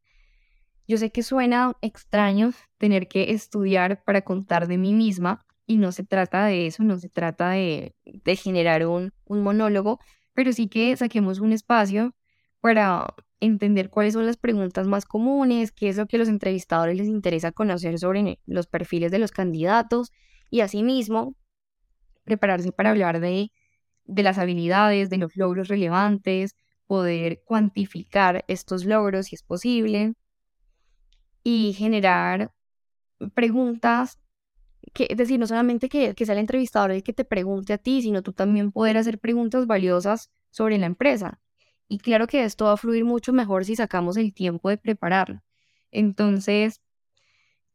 Yo 0.86 0.98
sé 0.98 1.10
que 1.10 1.22
suena 1.22 1.72
extraño 1.80 2.52
tener 2.76 3.08
que 3.08 3.30
estudiar 3.30 4.02
para 4.04 4.22
contar 4.22 4.66
de 4.66 4.76
mí 4.76 4.92
misma 4.92 5.46
y 5.66 5.78
no 5.78 5.92
se 5.92 6.04
trata 6.04 6.44
de 6.44 6.66
eso, 6.66 6.82
no 6.82 6.98
se 6.98 7.08
trata 7.08 7.50
de, 7.50 7.94
generar 8.36 8.86
un, 8.86 9.12
monólogo, 9.26 9.98
pero 10.34 10.52
sí 10.52 10.68
que 10.68 10.94
saquemos 10.96 11.40
un 11.40 11.52
espacio 11.52 12.14
para 12.60 13.14
entender 13.40 13.88
cuáles 13.88 14.12
son 14.14 14.26
las 14.26 14.36
preguntas 14.36 14.86
más 14.86 15.06
comunes, 15.06 15.72
qué 15.72 15.88
es 15.88 15.96
lo 15.96 16.06
que 16.06 16.16
a 16.16 16.18
los 16.18 16.28
entrevistadores 16.28 16.96
les 16.98 17.08
interesa 17.08 17.52
conocer 17.52 17.98
sobre 17.98 18.40
los 18.46 18.66
perfiles 18.66 19.10
de 19.10 19.18
los 19.18 19.32
candidatos 19.32 20.12
y 20.50 20.60
asimismo 20.60 21.34
prepararse 22.24 22.72
para 22.72 22.90
hablar 22.90 23.20
de 23.20 23.50
las 24.06 24.38
habilidades, 24.38 25.08
de 25.08 25.18
los 25.18 25.36
logros 25.36 25.68
relevantes, 25.68 26.54
poder 26.86 27.42
cuantificar 27.44 28.44
estos 28.48 28.84
logros 28.84 29.26
si 29.26 29.36
es 29.36 29.42
posible 29.42 30.14
y 31.42 31.72
generar 31.74 32.52
preguntas 33.34 34.18
que, 34.92 35.06
es 35.10 35.16
decir, 35.16 35.40
no 35.40 35.46
solamente 35.46 35.88
que, 35.88 36.14
que 36.14 36.26
sea 36.26 36.34
el 36.34 36.40
entrevistador 36.40 36.90
el 36.90 37.02
que 37.02 37.12
te 37.12 37.24
pregunte 37.24 37.72
a 37.72 37.78
ti, 37.78 38.02
sino 38.02 38.22
tú 38.22 38.32
también 38.32 38.70
poder 38.72 38.96
hacer 38.96 39.18
preguntas 39.18 39.66
valiosas 39.66 40.30
sobre 40.50 40.78
la 40.78 40.86
empresa. 40.86 41.40
Y 41.88 41.98
claro 41.98 42.26
que 42.26 42.44
esto 42.44 42.66
va 42.66 42.72
a 42.72 42.76
fluir 42.76 43.04
mucho 43.04 43.32
mejor 43.32 43.64
si 43.64 43.76
sacamos 43.76 44.16
el 44.16 44.32
tiempo 44.32 44.68
de 44.68 44.78
prepararlo. 44.78 45.42
Entonces, 45.90 46.80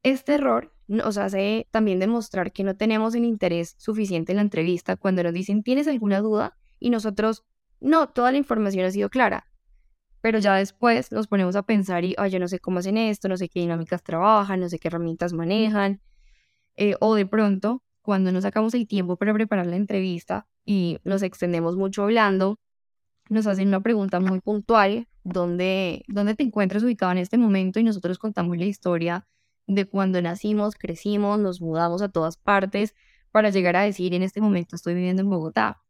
este 0.03 0.35
error 0.35 0.73
nos 0.87 1.17
hace 1.17 1.67
también 1.71 1.99
demostrar 1.99 2.51
que 2.51 2.63
no 2.63 2.75
tenemos 2.75 3.13
el 3.15 3.25
interés 3.25 3.75
suficiente 3.77 4.31
en 4.31 4.37
la 4.37 4.41
entrevista 4.41 4.95
cuando 4.95 5.23
nos 5.23 5.33
dicen, 5.33 5.61
¿tienes 5.61 5.87
alguna 5.87 6.19
duda? 6.19 6.57
Y 6.79 6.89
nosotros, 6.89 7.45
no, 7.81 8.09
toda 8.09 8.31
la 8.31 8.37
información 8.37 8.85
ha 8.85 8.91
sido 8.91 9.09
clara. 9.09 9.45
Pero 10.21 10.39
ya 10.39 10.55
después 10.55 11.11
nos 11.11 11.27
ponemos 11.27 11.55
a 11.55 11.63
pensar 11.63 12.03
y, 12.03 12.13
ay, 12.17 12.31
yo 12.31 12.39
no 12.39 12.47
sé 12.47 12.59
cómo 12.59 12.79
hacen 12.79 12.97
esto, 12.97 13.29
no 13.29 13.37
sé 13.37 13.47
qué 13.49 13.61
dinámicas 13.61 14.03
trabajan, 14.03 14.59
no 14.59 14.67
sé 14.69 14.79
qué 14.79 14.89
herramientas 14.89 15.33
manejan. 15.33 16.01
Eh, 16.75 16.95
o 16.99 17.15
de 17.15 17.25
pronto, 17.25 17.83
cuando 18.01 18.31
nos 18.31 18.43
sacamos 18.43 18.73
el 18.73 18.87
tiempo 18.87 19.15
para 19.17 19.33
preparar 19.33 19.67
la 19.67 19.77
entrevista 19.77 20.47
y 20.65 20.99
nos 21.03 21.23
extendemos 21.23 21.77
mucho 21.77 22.03
hablando, 22.03 22.59
nos 23.29 23.47
hacen 23.47 23.67
una 23.69 23.81
pregunta 23.81 24.19
muy 24.19 24.41
puntual, 24.41 25.07
¿dónde, 25.23 26.03
¿dónde 26.07 26.35
te 26.35 26.43
encuentras 26.43 26.83
ubicado 26.83 27.11
en 27.11 27.19
este 27.19 27.37
momento? 27.37 27.79
Y 27.79 27.83
nosotros 27.83 28.17
contamos 28.17 28.57
la 28.57 28.65
historia 28.65 29.27
de 29.67 29.85
cuando 29.85 30.21
nacimos, 30.21 30.75
crecimos, 30.75 31.39
nos 31.39 31.61
mudamos 31.61 32.01
a 32.01 32.09
todas 32.09 32.37
partes 32.37 32.95
para 33.31 33.51
llegar 33.51 33.75
a 33.75 33.83
decir, 33.83 34.13
en 34.13 34.23
este 34.23 34.41
momento 34.41 34.75
estoy 34.75 34.95
viviendo 34.95 35.21
en 35.21 35.29
Bogotá. 35.29 35.81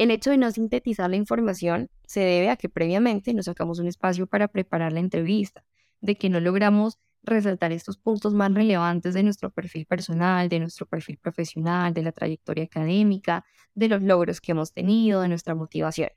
El 0.00 0.10
hecho 0.10 0.30
de 0.30 0.38
no 0.38 0.50
sintetizar 0.50 1.10
la 1.10 1.16
información 1.16 1.90
se 2.06 2.20
debe 2.20 2.48
a 2.48 2.56
que 2.56 2.70
previamente 2.70 3.34
nos 3.34 3.44
sacamos 3.44 3.80
un 3.80 3.86
espacio 3.86 4.26
para 4.26 4.48
preparar 4.48 4.94
la 4.94 5.00
entrevista, 5.00 5.62
de 6.00 6.16
que 6.16 6.30
no 6.30 6.40
logramos 6.40 6.98
resaltar 7.22 7.70
estos 7.72 7.98
puntos 7.98 8.32
más 8.32 8.54
relevantes 8.54 9.12
de 9.12 9.22
nuestro 9.22 9.50
perfil 9.50 9.84
personal, 9.84 10.48
de 10.48 10.58
nuestro 10.58 10.86
perfil 10.86 11.18
profesional, 11.18 11.92
de 11.92 12.02
la 12.02 12.12
trayectoria 12.12 12.64
académica, 12.64 13.44
de 13.74 13.88
los 13.88 14.02
logros 14.02 14.40
que 14.40 14.52
hemos 14.52 14.72
tenido, 14.72 15.20
de 15.20 15.28
nuestra 15.28 15.54
motivación. 15.54 16.08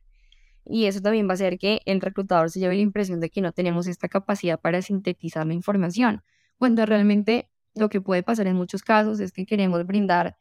Y 0.64 0.86
eso 0.86 1.02
también 1.02 1.28
va 1.28 1.32
a 1.32 1.34
hacer 1.34 1.58
que 1.58 1.82
el 1.86 2.00
reclutador 2.00 2.52
se 2.52 2.62
lleve 2.62 2.76
la 2.76 2.82
impresión 2.84 3.20
de 3.20 3.30
que 3.30 3.42
no 3.42 3.52
tenemos 3.52 3.88
esta 3.88 4.08
capacidad 4.08 4.62
para 4.62 4.82
sintetizar 4.82 5.46
la 5.46 5.56
información, 5.56 6.24
cuando 6.58 6.86
realmente 6.86 7.50
lo 7.76 7.90
que 7.90 8.00
puede 8.00 8.24
pasar 8.24 8.48
en 8.48 8.56
muchos 8.56 8.82
casos 8.82 9.20
es 9.20 9.34
que 9.34 9.46
queremos 9.46 9.86
brindar 9.86 10.38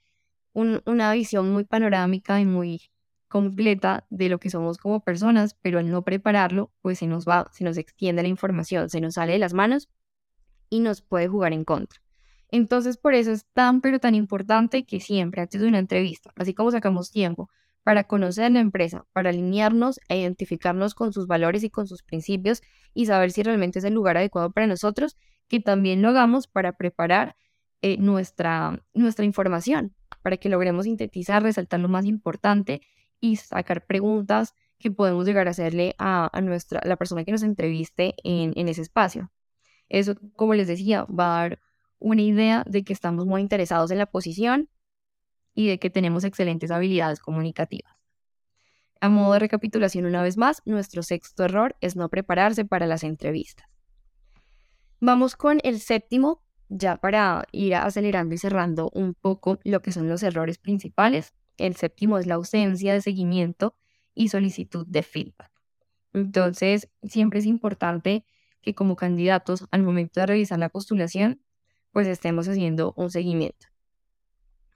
una 0.52 1.12
visión 1.12 1.50
muy 1.52 1.64
panorámica 1.64 2.40
y 2.40 2.46
muy 2.46 2.91
completa 3.32 4.04
de 4.10 4.28
lo 4.28 4.38
que 4.38 4.50
somos 4.50 4.76
como 4.76 5.00
personas, 5.00 5.56
pero 5.62 5.78
al 5.78 5.90
no 5.90 6.02
prepararlo, 6.02 6.70
pues 6.82 6.98
se 6.98 7.06
nos 7.06 7.26
va, 7.26 7.48
se 7.50 7.64
nos 7.64 7.78
extiende 7.78 8.20
la 8.20 8.28
información, 8.28 8.90
se 8.90 9.00
nos 9.00 9.14
sale 9.14 9.32
de 9.32 9.38
las 9.38 9.54
manos 9.54 9.88
y 10.68 10.80
nos 10.80 11.00
puede 11.00 11.28
jugar 11.28 11.54
en 11.54 11.64
contra. 11.64 11.98
Entonces, 12.50 12.98
por 12.98 13.14
eso 13.14 13.32
es 13.32 13.46
tan, 13.54 13.80
pero 13.80 14.00
tan 14.00 14.14
importante 14.14 14.84
que 14.84 15.00
siempre, 15.00 15.40
antes 15.40 15.62
de 15.62 15.66
una 15.66 15.78
entrevista, 15.78 16.30
así 16.36 16.52
como 16.52 16.72
sacamos 16.72 17.10
tiempo 17.10 17.48
para 17.82 18.04
conocer 18.04 18.52
la 18.52 18.60
empresa, 18.60 19.06
para 19.14 19.30
alinearnos 19.30 19.98
e 20.10 20.18
identificarnos 20.20 20.94
con 20.94 21.14
sus 21.14 21.26
valores 21.26 21.64
y 21.64 21.70
con 21.70 21.86
sus 21.86 22.02
principios 22.02 22.60
y 22.92 23.06
saber 23.06 23.30
si 23.30 23.42
realmente 23.42 23.78
es 23.78 23.86
el 23.86 23.94
lugar 23.94 24.18
adecuado 24.18 24.52
para 24.52 24.66
nosotros, 24.66 25.16
que 25.48 25.58
también 25.58 26.02
lo 26.02 26.10
hagamos 26.10 26.48
para 26.48 26.72
preparar 26.74 27.34
eh, 27.80 27.96
nuestra, 27.96 28.84
nuestra 28.92 29.24
información, 29.24 29.94
para 30.20 30.36
que 30.36 30.50
logremos 30.50 30.84
sintetizar, 30.84 31.42
resaltar 31.42 31.80
lo 31.80 31.88
más 31.88 32.04
importante 32.04 32.82
y 33.22 33.36
sacar 33.36 33.86
preguntas 33.86 34.54
que 34.78 34.90
podemos 34.90 35.24
llegar 35.24 35.46
a 35.46 35.52
hacerle 35.52 35.94
a, 35.98 36.28
nuestra, 36.42 36.82
la 36.84 36.96
persona 36.96 37.24
que 37.24 37.32
nos 37.32 37.44
entreviste 37.44 38.14
en, 38.24 38.52
en 38.56 38.68
ese 38.68 38.82
espacio. 38.82 39.30
Eso, 39.88 40.16
como 40.36 40.54
les 40.54 40.66
decía, 40.66 41.04
va 41.04 41.38
a 41.38 41.42
dar 41.42 41.60
una 41.98 42.22
idea 42.22 42.64
de 42.66 42.82
que 42.84 42.92
estamos 42.92 43.24
muy 43.24 43.40
interesados 43.40 43.90
en 43.92 43.98
la 43.98 44.06
posición 44.06 44.68
y 45.54 45.68
de 45.68 45.78
que 45.78 45.88
tenemos 45.88 46.24
excelentes 46.24 46.70
habilidades 46.70 47.20
comunicativas. 47.20 47.92
A 49.00 49.08
modo 49.08 49.34
de 49.34 49.38
recapitulación 49.38 50.06
una 50.06 50.22
vez 50.22 50.36
más, 50.36 50.62
nuestro 50.64 51.02
sexto 51.02 51.44
error 51.44 51.76
es 51.80 51.96
no 51.96 52.08
prepararse 52.08 52.64
para 52.64 52.86
las 52.86 53.04
entrevistas. 53.04 53.68
Vamos 55.00 55.36
con 55.36 55.60
el 55.64 55.80
séptimo, 55.80 56.42
ya 56.68 56.96
para 56.96 57.44
ir 57.52 57.74
acelerando 57.74 58.34
y 58.34 58.38
cerrando 58.38 58.90
un 58.94 59.14
poco 59.14 59.58
lo 59.64 59.82
que 59.82 59.92
son 59.92 60.08
los 60.08 60.22
errores 60.22 60.58
principales. 60.58 61.34
El 61.56 61.76
séptimo 61.76 62.18
es 62.18 62.26
la 62.26 62.34
ausencia 62.34 62.92
de 62.92 63.00
seguimiento 63.00 63.76
y 64.14 64.28
solicitud 64.28 64.86
de 64.86 65.02
feedback. 65.02 65.50
Entonces, 66.12 66.88
siempre 67.02 67.38
es 67.38 67.46
importante 67.46 68.24
que 68.60 68.74
como 68.74 68.96
candidatos, 68.96 69.66
al 69.70 69.82
momento 69.82 70.20
de 70.20 70.26
revisar 70.26 70.58
la 70.58 70.68
postulación, 70.68 71.42
pues 71.90 72.06
estemos 72.06 72.48
haciendo 72.48 72.94
un 72.96 73.10
seguimiento. 73.10 73.66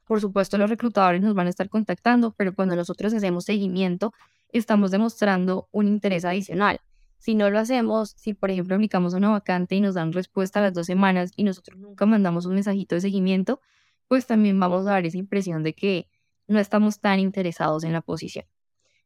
Por 0.04 0.20
supuesto, 0.20 0.56
los 0.58 0.70
reclutadores 0.70 1.20
nos 1.20 1.34
van 1.34 1.46
a 1.46 1.50
estar 1.50 1.68
contactando, 1.68 2.32
pero 2.32 2.54
cuando 2.54 2.76
nosotros 2.76 3.12
hacemos 3.12 3.44
seguimiento, 3.44 4.12
estamos 4.52 4.90
demostrando 4.90 5.68
un 5.72 5.88
interés 5.88 6.24
adicional. 6.24 6.80
Si 7.18 7.34
no 7.34 7.50
lo 7.50 7.58
hacemos, 7.58 8.10
si 8.16 8.34
por 8.34 8.50
ejemplo 8.50 8.76
aplicamos 8.76 9.14
una 9.14 9.30
vacante 9.30 9.74
y 9.74 9.80
nos 9.80 9.94
dan 9.94 10.12
respuesta 10.12 10.60
a 10.60 10.62
las 10.62 10.74
dos 10.74 10.86
semanas 10.86 11.32
y 11.34 11.44
nosotros 11.44 11.78
nunca 11.78 12.06
mandamos 12.06 12.46
un 12.46 12.54
mensajito 12.54 12.94
de 12.94 13.00
seguimiento, 13.00 13.60
pues 14.06 14.26
también 14.26 14.60
vamos 14.60 14.86
a 14.86 14.90
dar 14.90 15.06
esa 15.06 15.18
impresión 15.18 15.62
de 15.62 15.74
que 15.74 16.08
no 16.48 16.58
estamos 16.58 17.00
tan 17.00 17.18
interesados 17.20 17.84
en 17.84 17.92
la 17.92 18.02
posición. 18.02 18.46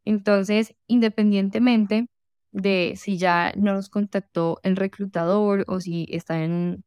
Entonces, 0.04 0.74
independientemente 0.86 2.08
de 2.52 2.94
si 2.96 3.18
ya 3.18 3.52
nos 3.56 3.88
contactó 3.88 4.58
el 4.62 4.76
reclutador 4.76 5.64
o 5.68 5.80
si 5.80 6.06
está 6.10 6.42
en, 6.42 6.84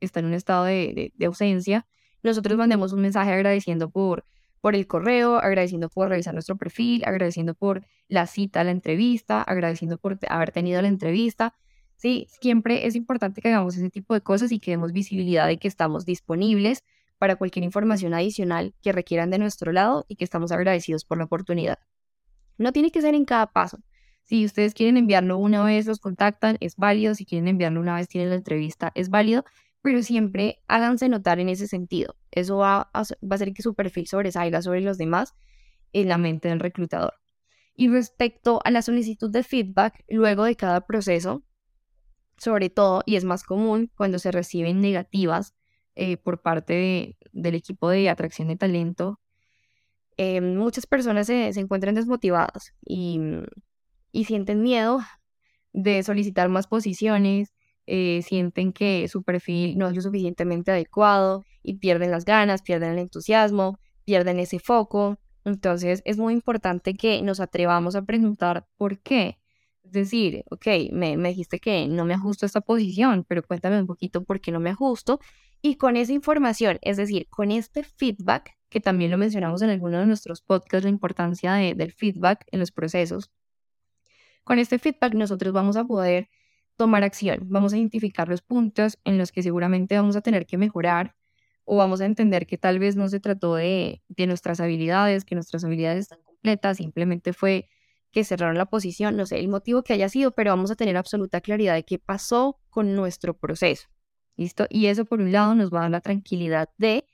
está 0.00 0.20
en 0.20 0.26
un 0.26 0.34
estado 0.34 0.64
de, 0.64 1.12
ausencia, 1.24 1.86
nosotros 2.22 2.58
mandemos 2.58 2.92
un 2.92 3.00
mensaje 3.02 3.32
agradeciendo 3.32 3.90
por, 3.90 4.24
por 4.60 4.74
el 4.74 4.86
correo, 4.86 5.36
agradeciendo 5.36 5.88
por 5.88 6.08
revisar 6.08 6.34
nuestro 6.34 6.56
perfil, 6.56 7.04
agradeciendo 7.04 7.54
por 7.54 7.86
la 8.08 8.26
cita 8.26 8.60
a 8.62 8.64
la 8.64 8.70
entrevista, 8.70 9.42
agradeciendo 9.42 9.98
por 9.98 10.18
haber 10.28 10.50
tenido 10.52 10.80
la 10.82 10.88
entrevista. 10.88 11.54
Sí, 11.96 12.26
siempre 12.40 12.86
es 12.86 12.96
importante 12.96 13.40
que 13.40 13.48
hagamos 13.48 13.76
ese 13.76 13.90
tipo 13.90 14.14
de 14.14 14.20
cosas 14.20 14.52
y 14.52 14.58
que 14.58 14.72
demos 14.72 14.92
visibilidad 14.92 15.46
de 15.46 15.58
que 15.58 15.68
estamos 15.68 16.04
disponibles 16.04 16.82
para 17.24 17.36
cualquier 17.36 17.64
información 17.64 18.12
adicional 18.12 18.74
que 18.82 18.92
requieran 18.92 19.30
de 19.30 19.38
nuestro 19.38 19.72
lado 19.72 20.04
y 20.08 20.16
que 20.16 20.24
estamos 20.24 20.52
agradecidos 20.52 21.06
por 21.06 21.16
la 21.16 21.24
oportunidad. 21.24 21.78
No 22.58 22.70
tiene 22.70 22.90
que 22.90 23.00
ser 23.00 23.14
en 23.14 23.24
cada 23.24 23.46
paso. 23.46 23.78
Si 24.24 24.44
ustedes 24.44 24.74
quieren 24.74 24.98
enviarlo 24.98 25.38
una 25.38 25.64
vez, 25.64 25.86
los 25.86 26.00
contactan, 26.00 26.58
es 26.60 26.76
válido. 26.76 27.14
Si 27.14 27.24
quieren 27.24 27.48
enviarlo 27.48 27.80
una 27.80 27.94
vez, 27.94 28.08
tienen 28.08 28.28
la 28.28 28.34
entrevista, 28.34 28.92
es 28.94 29.08
válido. 29.08 29.42
Pero 29.80 30.02
siempre 30.02 30.62
háganse 30.68 31.08
notar 31.08 31.40
en 31.40 31.48
ese 31.48 31.66
sentido. 31.66 32.14
Eso 32.30 32.58
va 32.58 32.90
a, 32.92 33.02
va 33.04 33.36
hacer 33.36 33.54
que 33.54 33.62
su 33.62 33.74
perfil 33.74 34.06
sobresalga 34.06 34.60
sobre 34.60 34.82
los 34.82 34.98
demás 34.98 35.34
en 35.94 36.10
la 36.10 36.18
mente 36.18 36.50
del 36.50 36.60
reclutador. 36.60 37.14
Y 37.74 37.88
respecto 37.88 38.60
a 38.64 38.70
la 38.70 38.82
solicitud 38.82 39.30
de 39.30 39.44
feedback 39.44 40.04
luego 40.08 40.44
de 40.44 40.56
cada 40.56 40.82
proceso, 40.82 41.42
sobre 42.36 42.68
todo, 42.68 43.02
y 43.06 43.16
es 43.16 43.24
más 43.24 43.44
común 43.44 43.90
cuando 43.96 44.18
se 44.18 44.30
reciben 44.30 44.82
negativas 44.82 45.54
eh, 45.96 46.16
por 46.16 46.42
parte 46.42 47.16
del 47.32 47.54
equipo 47.54 47.88
de 47.88 48.08
atracción 48.08 48.48
de 48.48 48.56
talento, 48.56 49.20
eh, 50.16 50.40
muchas 50.40 50.86
personas 50.86 51.26
se, 51.26 51.48
encuentran 51.58 51.94
desmotivadas 51.94 52.72
y, 52.86 53.20
sienten 54.24 54.62
miedo 54.62 55.00
de 55.72 56.02
solicitar 56.04 56.48
más 56.48 56.68
posiciones, 56.68 57.52
eh, 57.86 58.22
sienten 58.22 58.72
que 58.72 59.08
su 59.08 59.24
perfil 59.24 59.76
no 59.76 59.88
es 59.88 59.96
lo 59.96 60.02
suficientemente 60.02 60.70
adecuado 60.70 61.44
y 61.62 61.78
pierden 61.78 62.12
las 62.12 62.24
ganas, 62.24 62.62
pierden 62.62 62.92
el 62.92 62.98
entusiasmo, 63.00 63.78
pierden 64.04 64.38
ese 64.38 64.60
foco. 64.60 65.18
Entonces 65.44 66.00
es 66.04 66.16
muy 66.16 66.32
importante 66.32 66.94
que 66.94 67.20
nos 67.22 67.40
atrevamos 67.40 67.96
a 67.96 68.02
preguntar 68.02 68.66
por 68.76 69.00
qué. 69.00 69.38
Es 69.82 69.92
decir, 69.92 70.44
ok, 70.50 70.66
me, 70.92 71.16
me 71.16 71.30
dijiste 71.30 71.58
que 71.58 71.88
no 71.88 72.04
me 72.04 72.14
ajusto 72.14 72.46
a 72.46 72.48
esta 72.48 72.60
posición, 72.60 73.24
pero 73.28 73.42
cuéntame 73.42 73.80
un 73.80 73.86
poquito 73.86 74.24
por 74.24 74.40
qué 74.40 74.52
no 74.52 74.60
me 74.60 74.70
ajusto 74.70 75.20
y 75.66 75.76
con 75.76 75.96
esa 75.96 76.12
información, 76.12 76.78
es 76.82 76.98
decir, 76.98 77.26
con 77.30 77.50
este 77.50 77.84
feedback, 77.84 78.54
que 78.68 78.80
también 78.80 79.10
lo 79.10 79.16
mencionamos 79.16 79.62
en 79.62 79.70
alguno 79.70 79.98
de 79.98 80.04
nuestros 80.04 80.42
podcasts, 80.42 80.84
la 80.84 80.90
importancia 80.90 81.54
del 81.54 81.90
feedback 81.90 82.44
en 82.52 82.60
los 82.60 82.70
procesos, 82.70 83.30
con 84.44 84.58
este 84.58 84.78
feedback 84.78 85.14
nosotros 85.14 85.54
vamos 85.54 85.78
a 85.78 85.84
poder 85.84 86.28
tomar 86.76 87.02
acción, 87.02 87.38
vamos 87.44 87.72
a 87.72 87.78
identificar 87.78 88.28
los 88.28 88.42
puntos 88.42 88.98
en 89.04 89.16
los 89.16 89.32
que 89.32 89.42
seguramente 89.42 89.96
vamos 89.96 90.16
a 90.16 90.20
tener 90.20 90.44
que 90.44 90.58
mejorar 90.58 91.16
o 91.64 91.76
vamos 91.76 92.02
a 92.02 92.04
entender 92.04 92.46
que 92.46 92.58
tal 92.58 92.78
vez 92.78 92.94
no 92.94 93.08
se 93.08 93.18
trató 93.18 93.54
de, 93.54 94.02
nuestras 94.18 94.60
habilidades, 94.60 95.24
que 95.24 95.34
nuestras 95.34 95.64
habilidades 95.64 96.00
están 96.00 96.22
completas, 96.24 96.76
simplemente 96.76 97.32
fue 97.32 97.70
que 98.10 98.22
cerraron 98.22 98.58
la 98.58 98.66
posición, 98.66 99.16
no 99.16 99.24
sé 99.24 99.40
el 99.40 99.48
motivo 99.48 99.82
que 99.82 99.94
haya 99.94 100.10
sido, 100.10 100.32
pero 100.32 100.50
vamos 100.50 100.70
a 100.70 100.76
tener 100.76 100.98
absoluta 100.98 101.40
claridad 101.40 101.72
de 101.72 101.86
qué 101.86 101.98
pasó 101.98 102.60
con 102.68 102.94
nuestro 102.94 103.32
proceso. 103.32 103.93
¿Listo? 104.36 104.66
Y 104.68 104.86
eso 104.86 105.04
por 105.04 105.20
un 105.20 105.32
lado 105.32 105.54
nos 105.54 105.72
va 105.72 105.78
a 105.78 105.82
dar 105.82 105.90
la 105.90 106.00
tranquilidad 106.00 106.68
de 106.76 107.06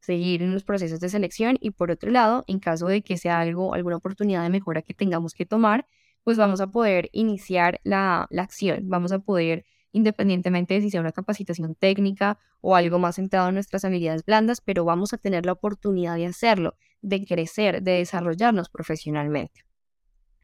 seguir 0.00 0.42
en 0.42 0.52
los 0.52 0.64
procesos 0.64 1.00
de 1.00 1.08
selección 1.08 1.56
y 1.60 1.70
por 1.70 1.90
otro 1.90 2.10
lado, 2.10 2.44
en 2.48 2.58
caso 2.58 2.86
de 2.86 3.02
que 3.02 3.16
sea 3.16 3.40
algo, 3.40 3.74
alguna 3.74 3.96
oportunidad 3.96 4.42
de 4.42 4.50
mejora 4.50 4.82
que 4.82 4.94
tengamos 4.94 5.34
que 5.34 5.46
tomar, 5.46 5.86
pues 6.24 6.36
vamos 6.38 6.60
a 6.60 6.68
poder 6.68 7.08
iniciar 7.12 7.80
la, 7.84 8.26
la 8.30 8.42
acción, 8.42 8.88
vamos 8.88 9.12
a 9.12 9.20
poder, 9.20 9.64
independientemente 9.92 10.74
de 10.74 10.80
si 10.80 10.90
sea 10.90 11.00
una 11.00 11.12
capacitación 11.12 11.74
técnica 11.74 12.38
o 12.60 12.74
algo 12.74 12.98
más 12.98 13.16
centrado 13.16 13.48
en 13.48 13.54
nuestras 13.54 13.84
habilidades 13.84 14.24
blandas, 14.24 14.60
pero 14.60 14.84
vamos 14.84 15.12
a 15.12 15.18
tener 15.18 15.46
la 15.46 15.52
oportunidad 15.52 16.16
de 16.16 16.26
hacerlo, 16.26 16.76
de 17.00 17.24
crecer, 17.24 17.82
de 17.82 17.92
desarrollarnos 17.92 18.70
profesionalmente. 18.70 19.64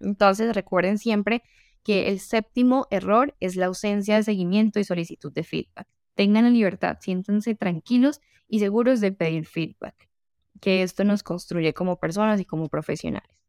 Entonces, 0.00 0.54
recuerden 0.54 0.98
siempre 0.98 1.42
que 1.82 2.08
el 2.08 2.20
séptimo 2.20 2.86
error 2.90 3.34
es 3.40 3.56
la 3.56 3.66
ausencia 3.66 4.16
de 4.16 4.22
seguimiento 4.22 4.78
y 4.78 4.84
solicitud 4.84 5.32
de 5.32 5.42
feedback 5.42 5.88
tengan 6.18 6.42
la 6.42 6.50
libertad, 6.50 6.98
siéntanse 7.00 7.54
tranquilos 7.54 8.20
y 8.48 8.58
seguros 8.58 9.00
de 9.00 9.12
pedir 9.12 9.46
feedback, 9.46 10.10
que 10.60 10.82
esto 10.82 11.04
nos 11.04 11.22
construye 11.22 11.72
como 11.72 12.00
personas 12.00 12.40
y 12.40 12.44
como 12.44 12.68
profesionales. 12.68 13.44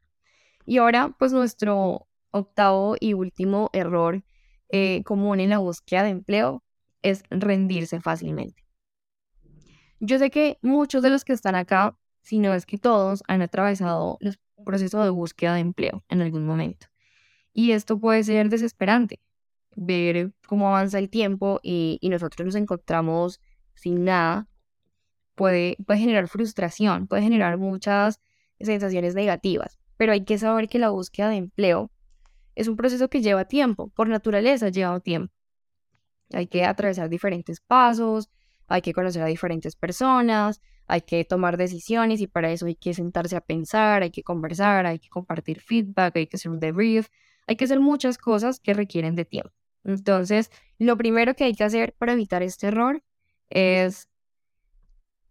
Y 0.68 0.78
ahora, 0.78 1.16
pues 1.18 1.34
nuestro 1.34 2.08
octavo 2.30 2.96
y 3.00 3.14
último 3.14 3.72
error 3.74 4.24
eh, 4.70 5.02
común 5.04 5.40
en 5.40 5.50
la 5.50 5.58
búsqueda 5.58 6.04
de 6.04 6.10
empleo 6.10 6.64
es 7.02 7.24
rendirse 7.32 8.02
fácilmente. 8.02 8.64
Yo 10.00 10.20
sé 10.20 10.30
que 10.30 10.60
muchos 10.62 11.02
de 11.02 11.10
los 11.10 11.26
que 11.26 11.34
están 11.34 11.56
acá, 11.56 11.98
si 12.22 12.38
no 12.38 12.54
es 12.54 12.68
que 12.68 12.78
todos, 12.78 13.24
han 13.28 13.42
atravesado 13.42 14.20
el 14.22 14.38
proceso 14.64 15.04
de 15.04 15.10
búsqueda 15.10 15.56
de 15.56 15.62
empleo 15.62 16.04
en 16.08 16.22
algún 16.22 16.46
momento. 16.46 16.86
Y 17.52 17.72
esto 17.72 18.00
puede 18.00 18.24
ser 18.24 18.50
desesperante, 18.50 19.20
ver 19.80 20.34
cómo 20.46 20.68
avanza 20.68 21.00
el 21.00 21.10
tiempo 21.10 21.60
y, 21.64 22.00
nosotros 22.04 22.46
nos 22.46 22.56
encontramos 22.56 23.40
sin 23.76 24.04
nada, 24.04 24.48
puede, 25.36 25.78
puede 25.88 26.00
generar 26.02 26.28
frustración, 26.28 27.08
puede 27.08 27.24
generar 27.24 27.58
muchas 27.58 28.22
sensaciones 28.60 29.16
negativas, 29.16 29.80
pero 29.96 30.12
hay 30.12 30.26
que 30.26 30.38
saber 30.38 30.68
que 30.68 30.80
la 30.80 30.90
búsqueda 30.90 31.30
de 31.30 31.38
empleo 31.38 31.92
es 32.56 32.68
un 32.68 32.76
proceso 32.76 33.10
que 33.10 33.22
lleva 33.22 33.46
tiempo, 33.46 33.90
por 33.96 34.10
naturaleza 34.10 34.68
lleva 34.68 35.00
tiempo. 35.00 35.34
Hay 36.34 36.48
que 36.48 36.66
atravesar 36.66 37.10
diferentes 37.10 37.62
pasos, 37.62 38.30
hay 38.68 38.82
que 38.82 38.94
conocer 38.94 39.24
a 39.24 39.28
diferentes 39.28 39.78
personas, 39.78 40.62
hay 40.88 41.02
que 41.02 41.24
tomar 41.24 41.56
decisiones 41.56 42.20
y 42.20 42.28
para 42.28 42.52
eso 42.52 42.66
hay 42.66 42.76
que 42.76 42.94
sentarse 42.94 43.38
a 43.38 43.42
pensar, 43.42 44.04
hay 44.04 44.12
que 44.12 44.24
conversar, 44.24 44.86
hay 44.86 45.00
que 45.00 45.08
compartir 45.08 45.62
feedback, 45.62 46.18
hay 46.18 46.28
que 46.28 46.36
hacer 46.36 46.52
un 46.52 46.60
debrief, 46.60 47.08
hay 47.48 47.56
que 47.56 47.64
hacer 47.64 47.80
muchas 47.80 48.18
cosas 48.18 48.60
que 48.60 48.74
requieren 48.74 49.16
de 49.16 49.24
tiempo. 49.24 49.59
Entonces, 49.84 50.52
lo 50.78 50.98
primero 50.98 51.36
que 51.36 51.46
hay 51.46 51.56
que 51.56 51.64
hacer 51.64 51.96
para 51.98 52.14
evitar 52.14 52.44
este 52.44 52.68
error 52.68 53.04
es 53.50 54.10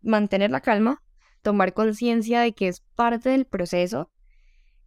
mantener 0.02 0.50
la 0.50 0.60
calma, 0.60 1.02
tomar 1.42 1.74
conciencia 1.74 2.40
de 2.40 2.52
que 2.52 2.68
es 2.68 2.80
parte 2.94 3.30
del 3.30 3.46
proceso 3.46 4.10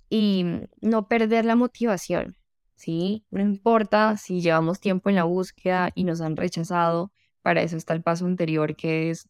y 0.09 0.45
no 0.81 1.07
perder 1.07 1.45
la 1.45 1.55
motivación, 1.55 2.35
¿sí? 2.75 3.25
No 3.31 3.41
importa 3.41 4.17
si 4.17 4.41
llevamos 4.41 4.79
tiempo 4.79 5.09
en 5.09 5.15
la 5.15 5.23
búsqueda 5.23 5.91
y 5.95 6.03
nos 6.03 6.21
han 6.21 6.35
rechazado, 6.35 7.11
para 7.41 7.61
eso 7.61 7.77
está 7.77 7.93
el 7.93 8.03
paso 8.03 8.25
anterior 8.25 8.75
que 8.75 9.09
es 9.09 9.29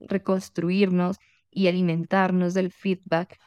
reconstruirnos 0.00 1.18
y 1.50 1.68
alimentarnos 1.68 2.54
del 2.54 2.70
feedback. 2.70 3.38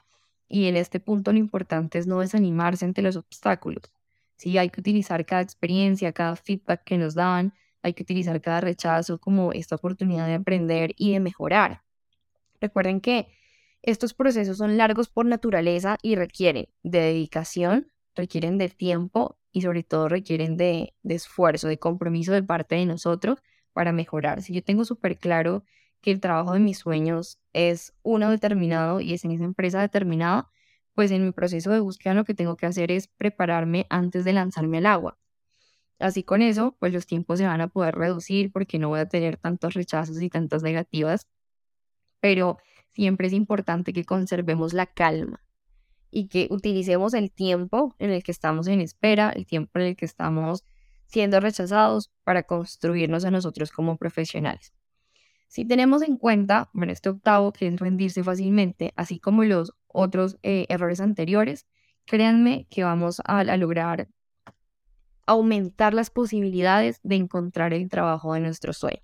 Y 0.48 0.66
en 0.68 0.78
este 0.78 1.00
punto 1.00 1.32
lo 1.32 1.38
importante 1.38 2.00
es 2.00 2.08
no 2.08 2.20
desanimarse 2.20 2.86
ante 2.86 3.02
los 3.02 3.16
obstáculos. 3.16 3.92
¿Sí? 4.40 4.58
Hay 4.58 4.70
que 4.70 4.80
utilizar 4.80 5.26
cada 5.26 5.42
experiencia, 5.42 6.14
cada 6.14 6.36
feedback 6.36 6.84
que 6.84 6.98
nos 6.98 7.14
dan, 7.14 7.54
hay 7.84 7.94
que 7.94 8.04
utilizar 8.04 8.42
cada 8.42 8.62
rechazo 8.62 9.20
como 9.20 9.52
esta 9.52 9.76
oportunidad 9.76 10.28
de 10.28 10.36
aprender 10.36 10.94
y 10.98 11.12
de 11.12 11.20
mejorar. 11.20 11.84
Recuerden 12.60 13.02
que 13.02 13.28
estos 13.82 14.14
procesos 14.14 14.58
son 14.58 14.78
largos 14.78 15.10
por 15.10 15.26
naturaleza 15.26 15.98
y 16.02 16.16
requieren 16.16 16.70
de 16.84 17.00
dedicación, 17.00 17.92
requieren 18.16 18.58
de 18.58 18.70
tiempo 18.70 19.38
y 19.52 19.62
sobre 19.62 19.84
todo 19.84 20.08
requieren 20.08 20.58
de, 20.58 20.94
esfuerzo, 21.04 21.68
de 21.68 21.78
compromiso 21.78 22.32
de 22.32 22.44
parte 22.44 22.76
de 22.76 22.86
nosotros 22.86 23.40
para 23.74 23.92
mejorar. 23.92 24.42
Si 24.42 24.54
yo 24.54 24.64
tengo 24.64 24.86
súper 24.86 25.18
claro 25.18 25.64
que 26.02 26.12
el 26.12 26.22
trabajo 26.22 26.54
de 26.54 26.60
mis 26.60 26.78
sueños 26.78 27.40
es 27.52 27.94
uno 28.04 28.30
determinado 28.30 29.02
y 29.02 29.14
es 29.14 29.26
en 29.26 29.32
esa 29.32 29.44
empresa 29.44 29.82
determinada, 29.82 30.50
pues 30.94 31.12
en 31.12 31.26
mi 31.26 31.32
proceso 31.32 31.72
de 31.72 31.80
búsqueda 31.80 32.14
lo 32.14 32.26
que 32.26 32.34
tengo 32.34 32.58
que 32.58 32.66
hacer 32.66 32.92
es 32.92 33.08
prepararme 33.08 33.86
antes 33.90 34.26
de 34.26 34.34
lanzarme 34.34 34.80
al 34.80 34.86
agua. 34.86 35.18
Así 36.00 36.24
con 36.24 36.42
eso, 36.42 36.76
pues 36.80 36.94
los 36.94 37.06
tiempos 37.06 37.40
se 37.40 37.46
van 37.46 37.62
a 37.62 37.68
poder 37.68 37.96
reducir 37.96 38.52
porque 38.52 38.80
no 38.80 38.90
voy 38.90 39.02
a 39.02 39.08
tener 39.08 39.38
tantos 39.38 39.74
rechazos 39.74 40.22
y 40.22 40.30
tantas 40.30 40.64
negativas, 40.64 41.28
pero 42.22 42.58
siempre 42.92 43.28
es 43.28 43.34
importante 43.34 43.94
que 43.94 44.06
conservemos 44.06 44.74
la 44.74 44.86
calma 44.86 45.44
y 46.12 46.28
que 46.28 46.48
utilicemos 46.52 47.14
el 47.14 47.32
tiempo 47.32 47.96
en 48.00 48.12
el 48.12 48.24
que 48.24 48.32
estamos 48.32 48.68
en 48.68 48.82
espera, 48.82 49.32
el 49.32 49.46
tiempo 49.46 49.80
en 49.80 49.88
el 49.88 49.96
que 49.96 50.06
estamos 50.06 50.64
siendo 51.06 51.40
rechazados 51.40 52.12
para 52.24 52.44
construirnos 52.44 53.26
a 53.26 53.32
nosotros 53.32 53.72
como 53.72 53.98
profesionales. 53.98 54.74
Si 55.50 55.66
tenemos 55.66 56.04
en 56.04 56.16
cuenta, 56.16 56.70
bueno, 56.74 56.94
este 56.94 57.10
octavo 57.10 57.52
que 57.52 57.68
es 57.68 57.80
rendirse 57.80 58.24
fácilmente, 58.24 58.94
así 58.96 59.20
como 59.20 59.44
los 59.44 59.74
otros 59.88 60.38
eh, 60.44 60.68
errores 60.70 61.02
anteriores, 61.02 61.66
créanme 62.06 62.68
que 62.70 62.84
vamos 62.84 63.20
a, 63.26 63.40
a 63.40 63.58
lograr 63.58 64.08
aumentar 65.26 65.96
las 65.96 66.12
posibilidades 66.12 67.00
de 67.02 67.16
encontrar 67.16 67.74
el 67.74 67.90
trabajo 67.90 68.36
de 68.36 68.42
nuestros 68.42 68.78
sueños. 68.78 69.04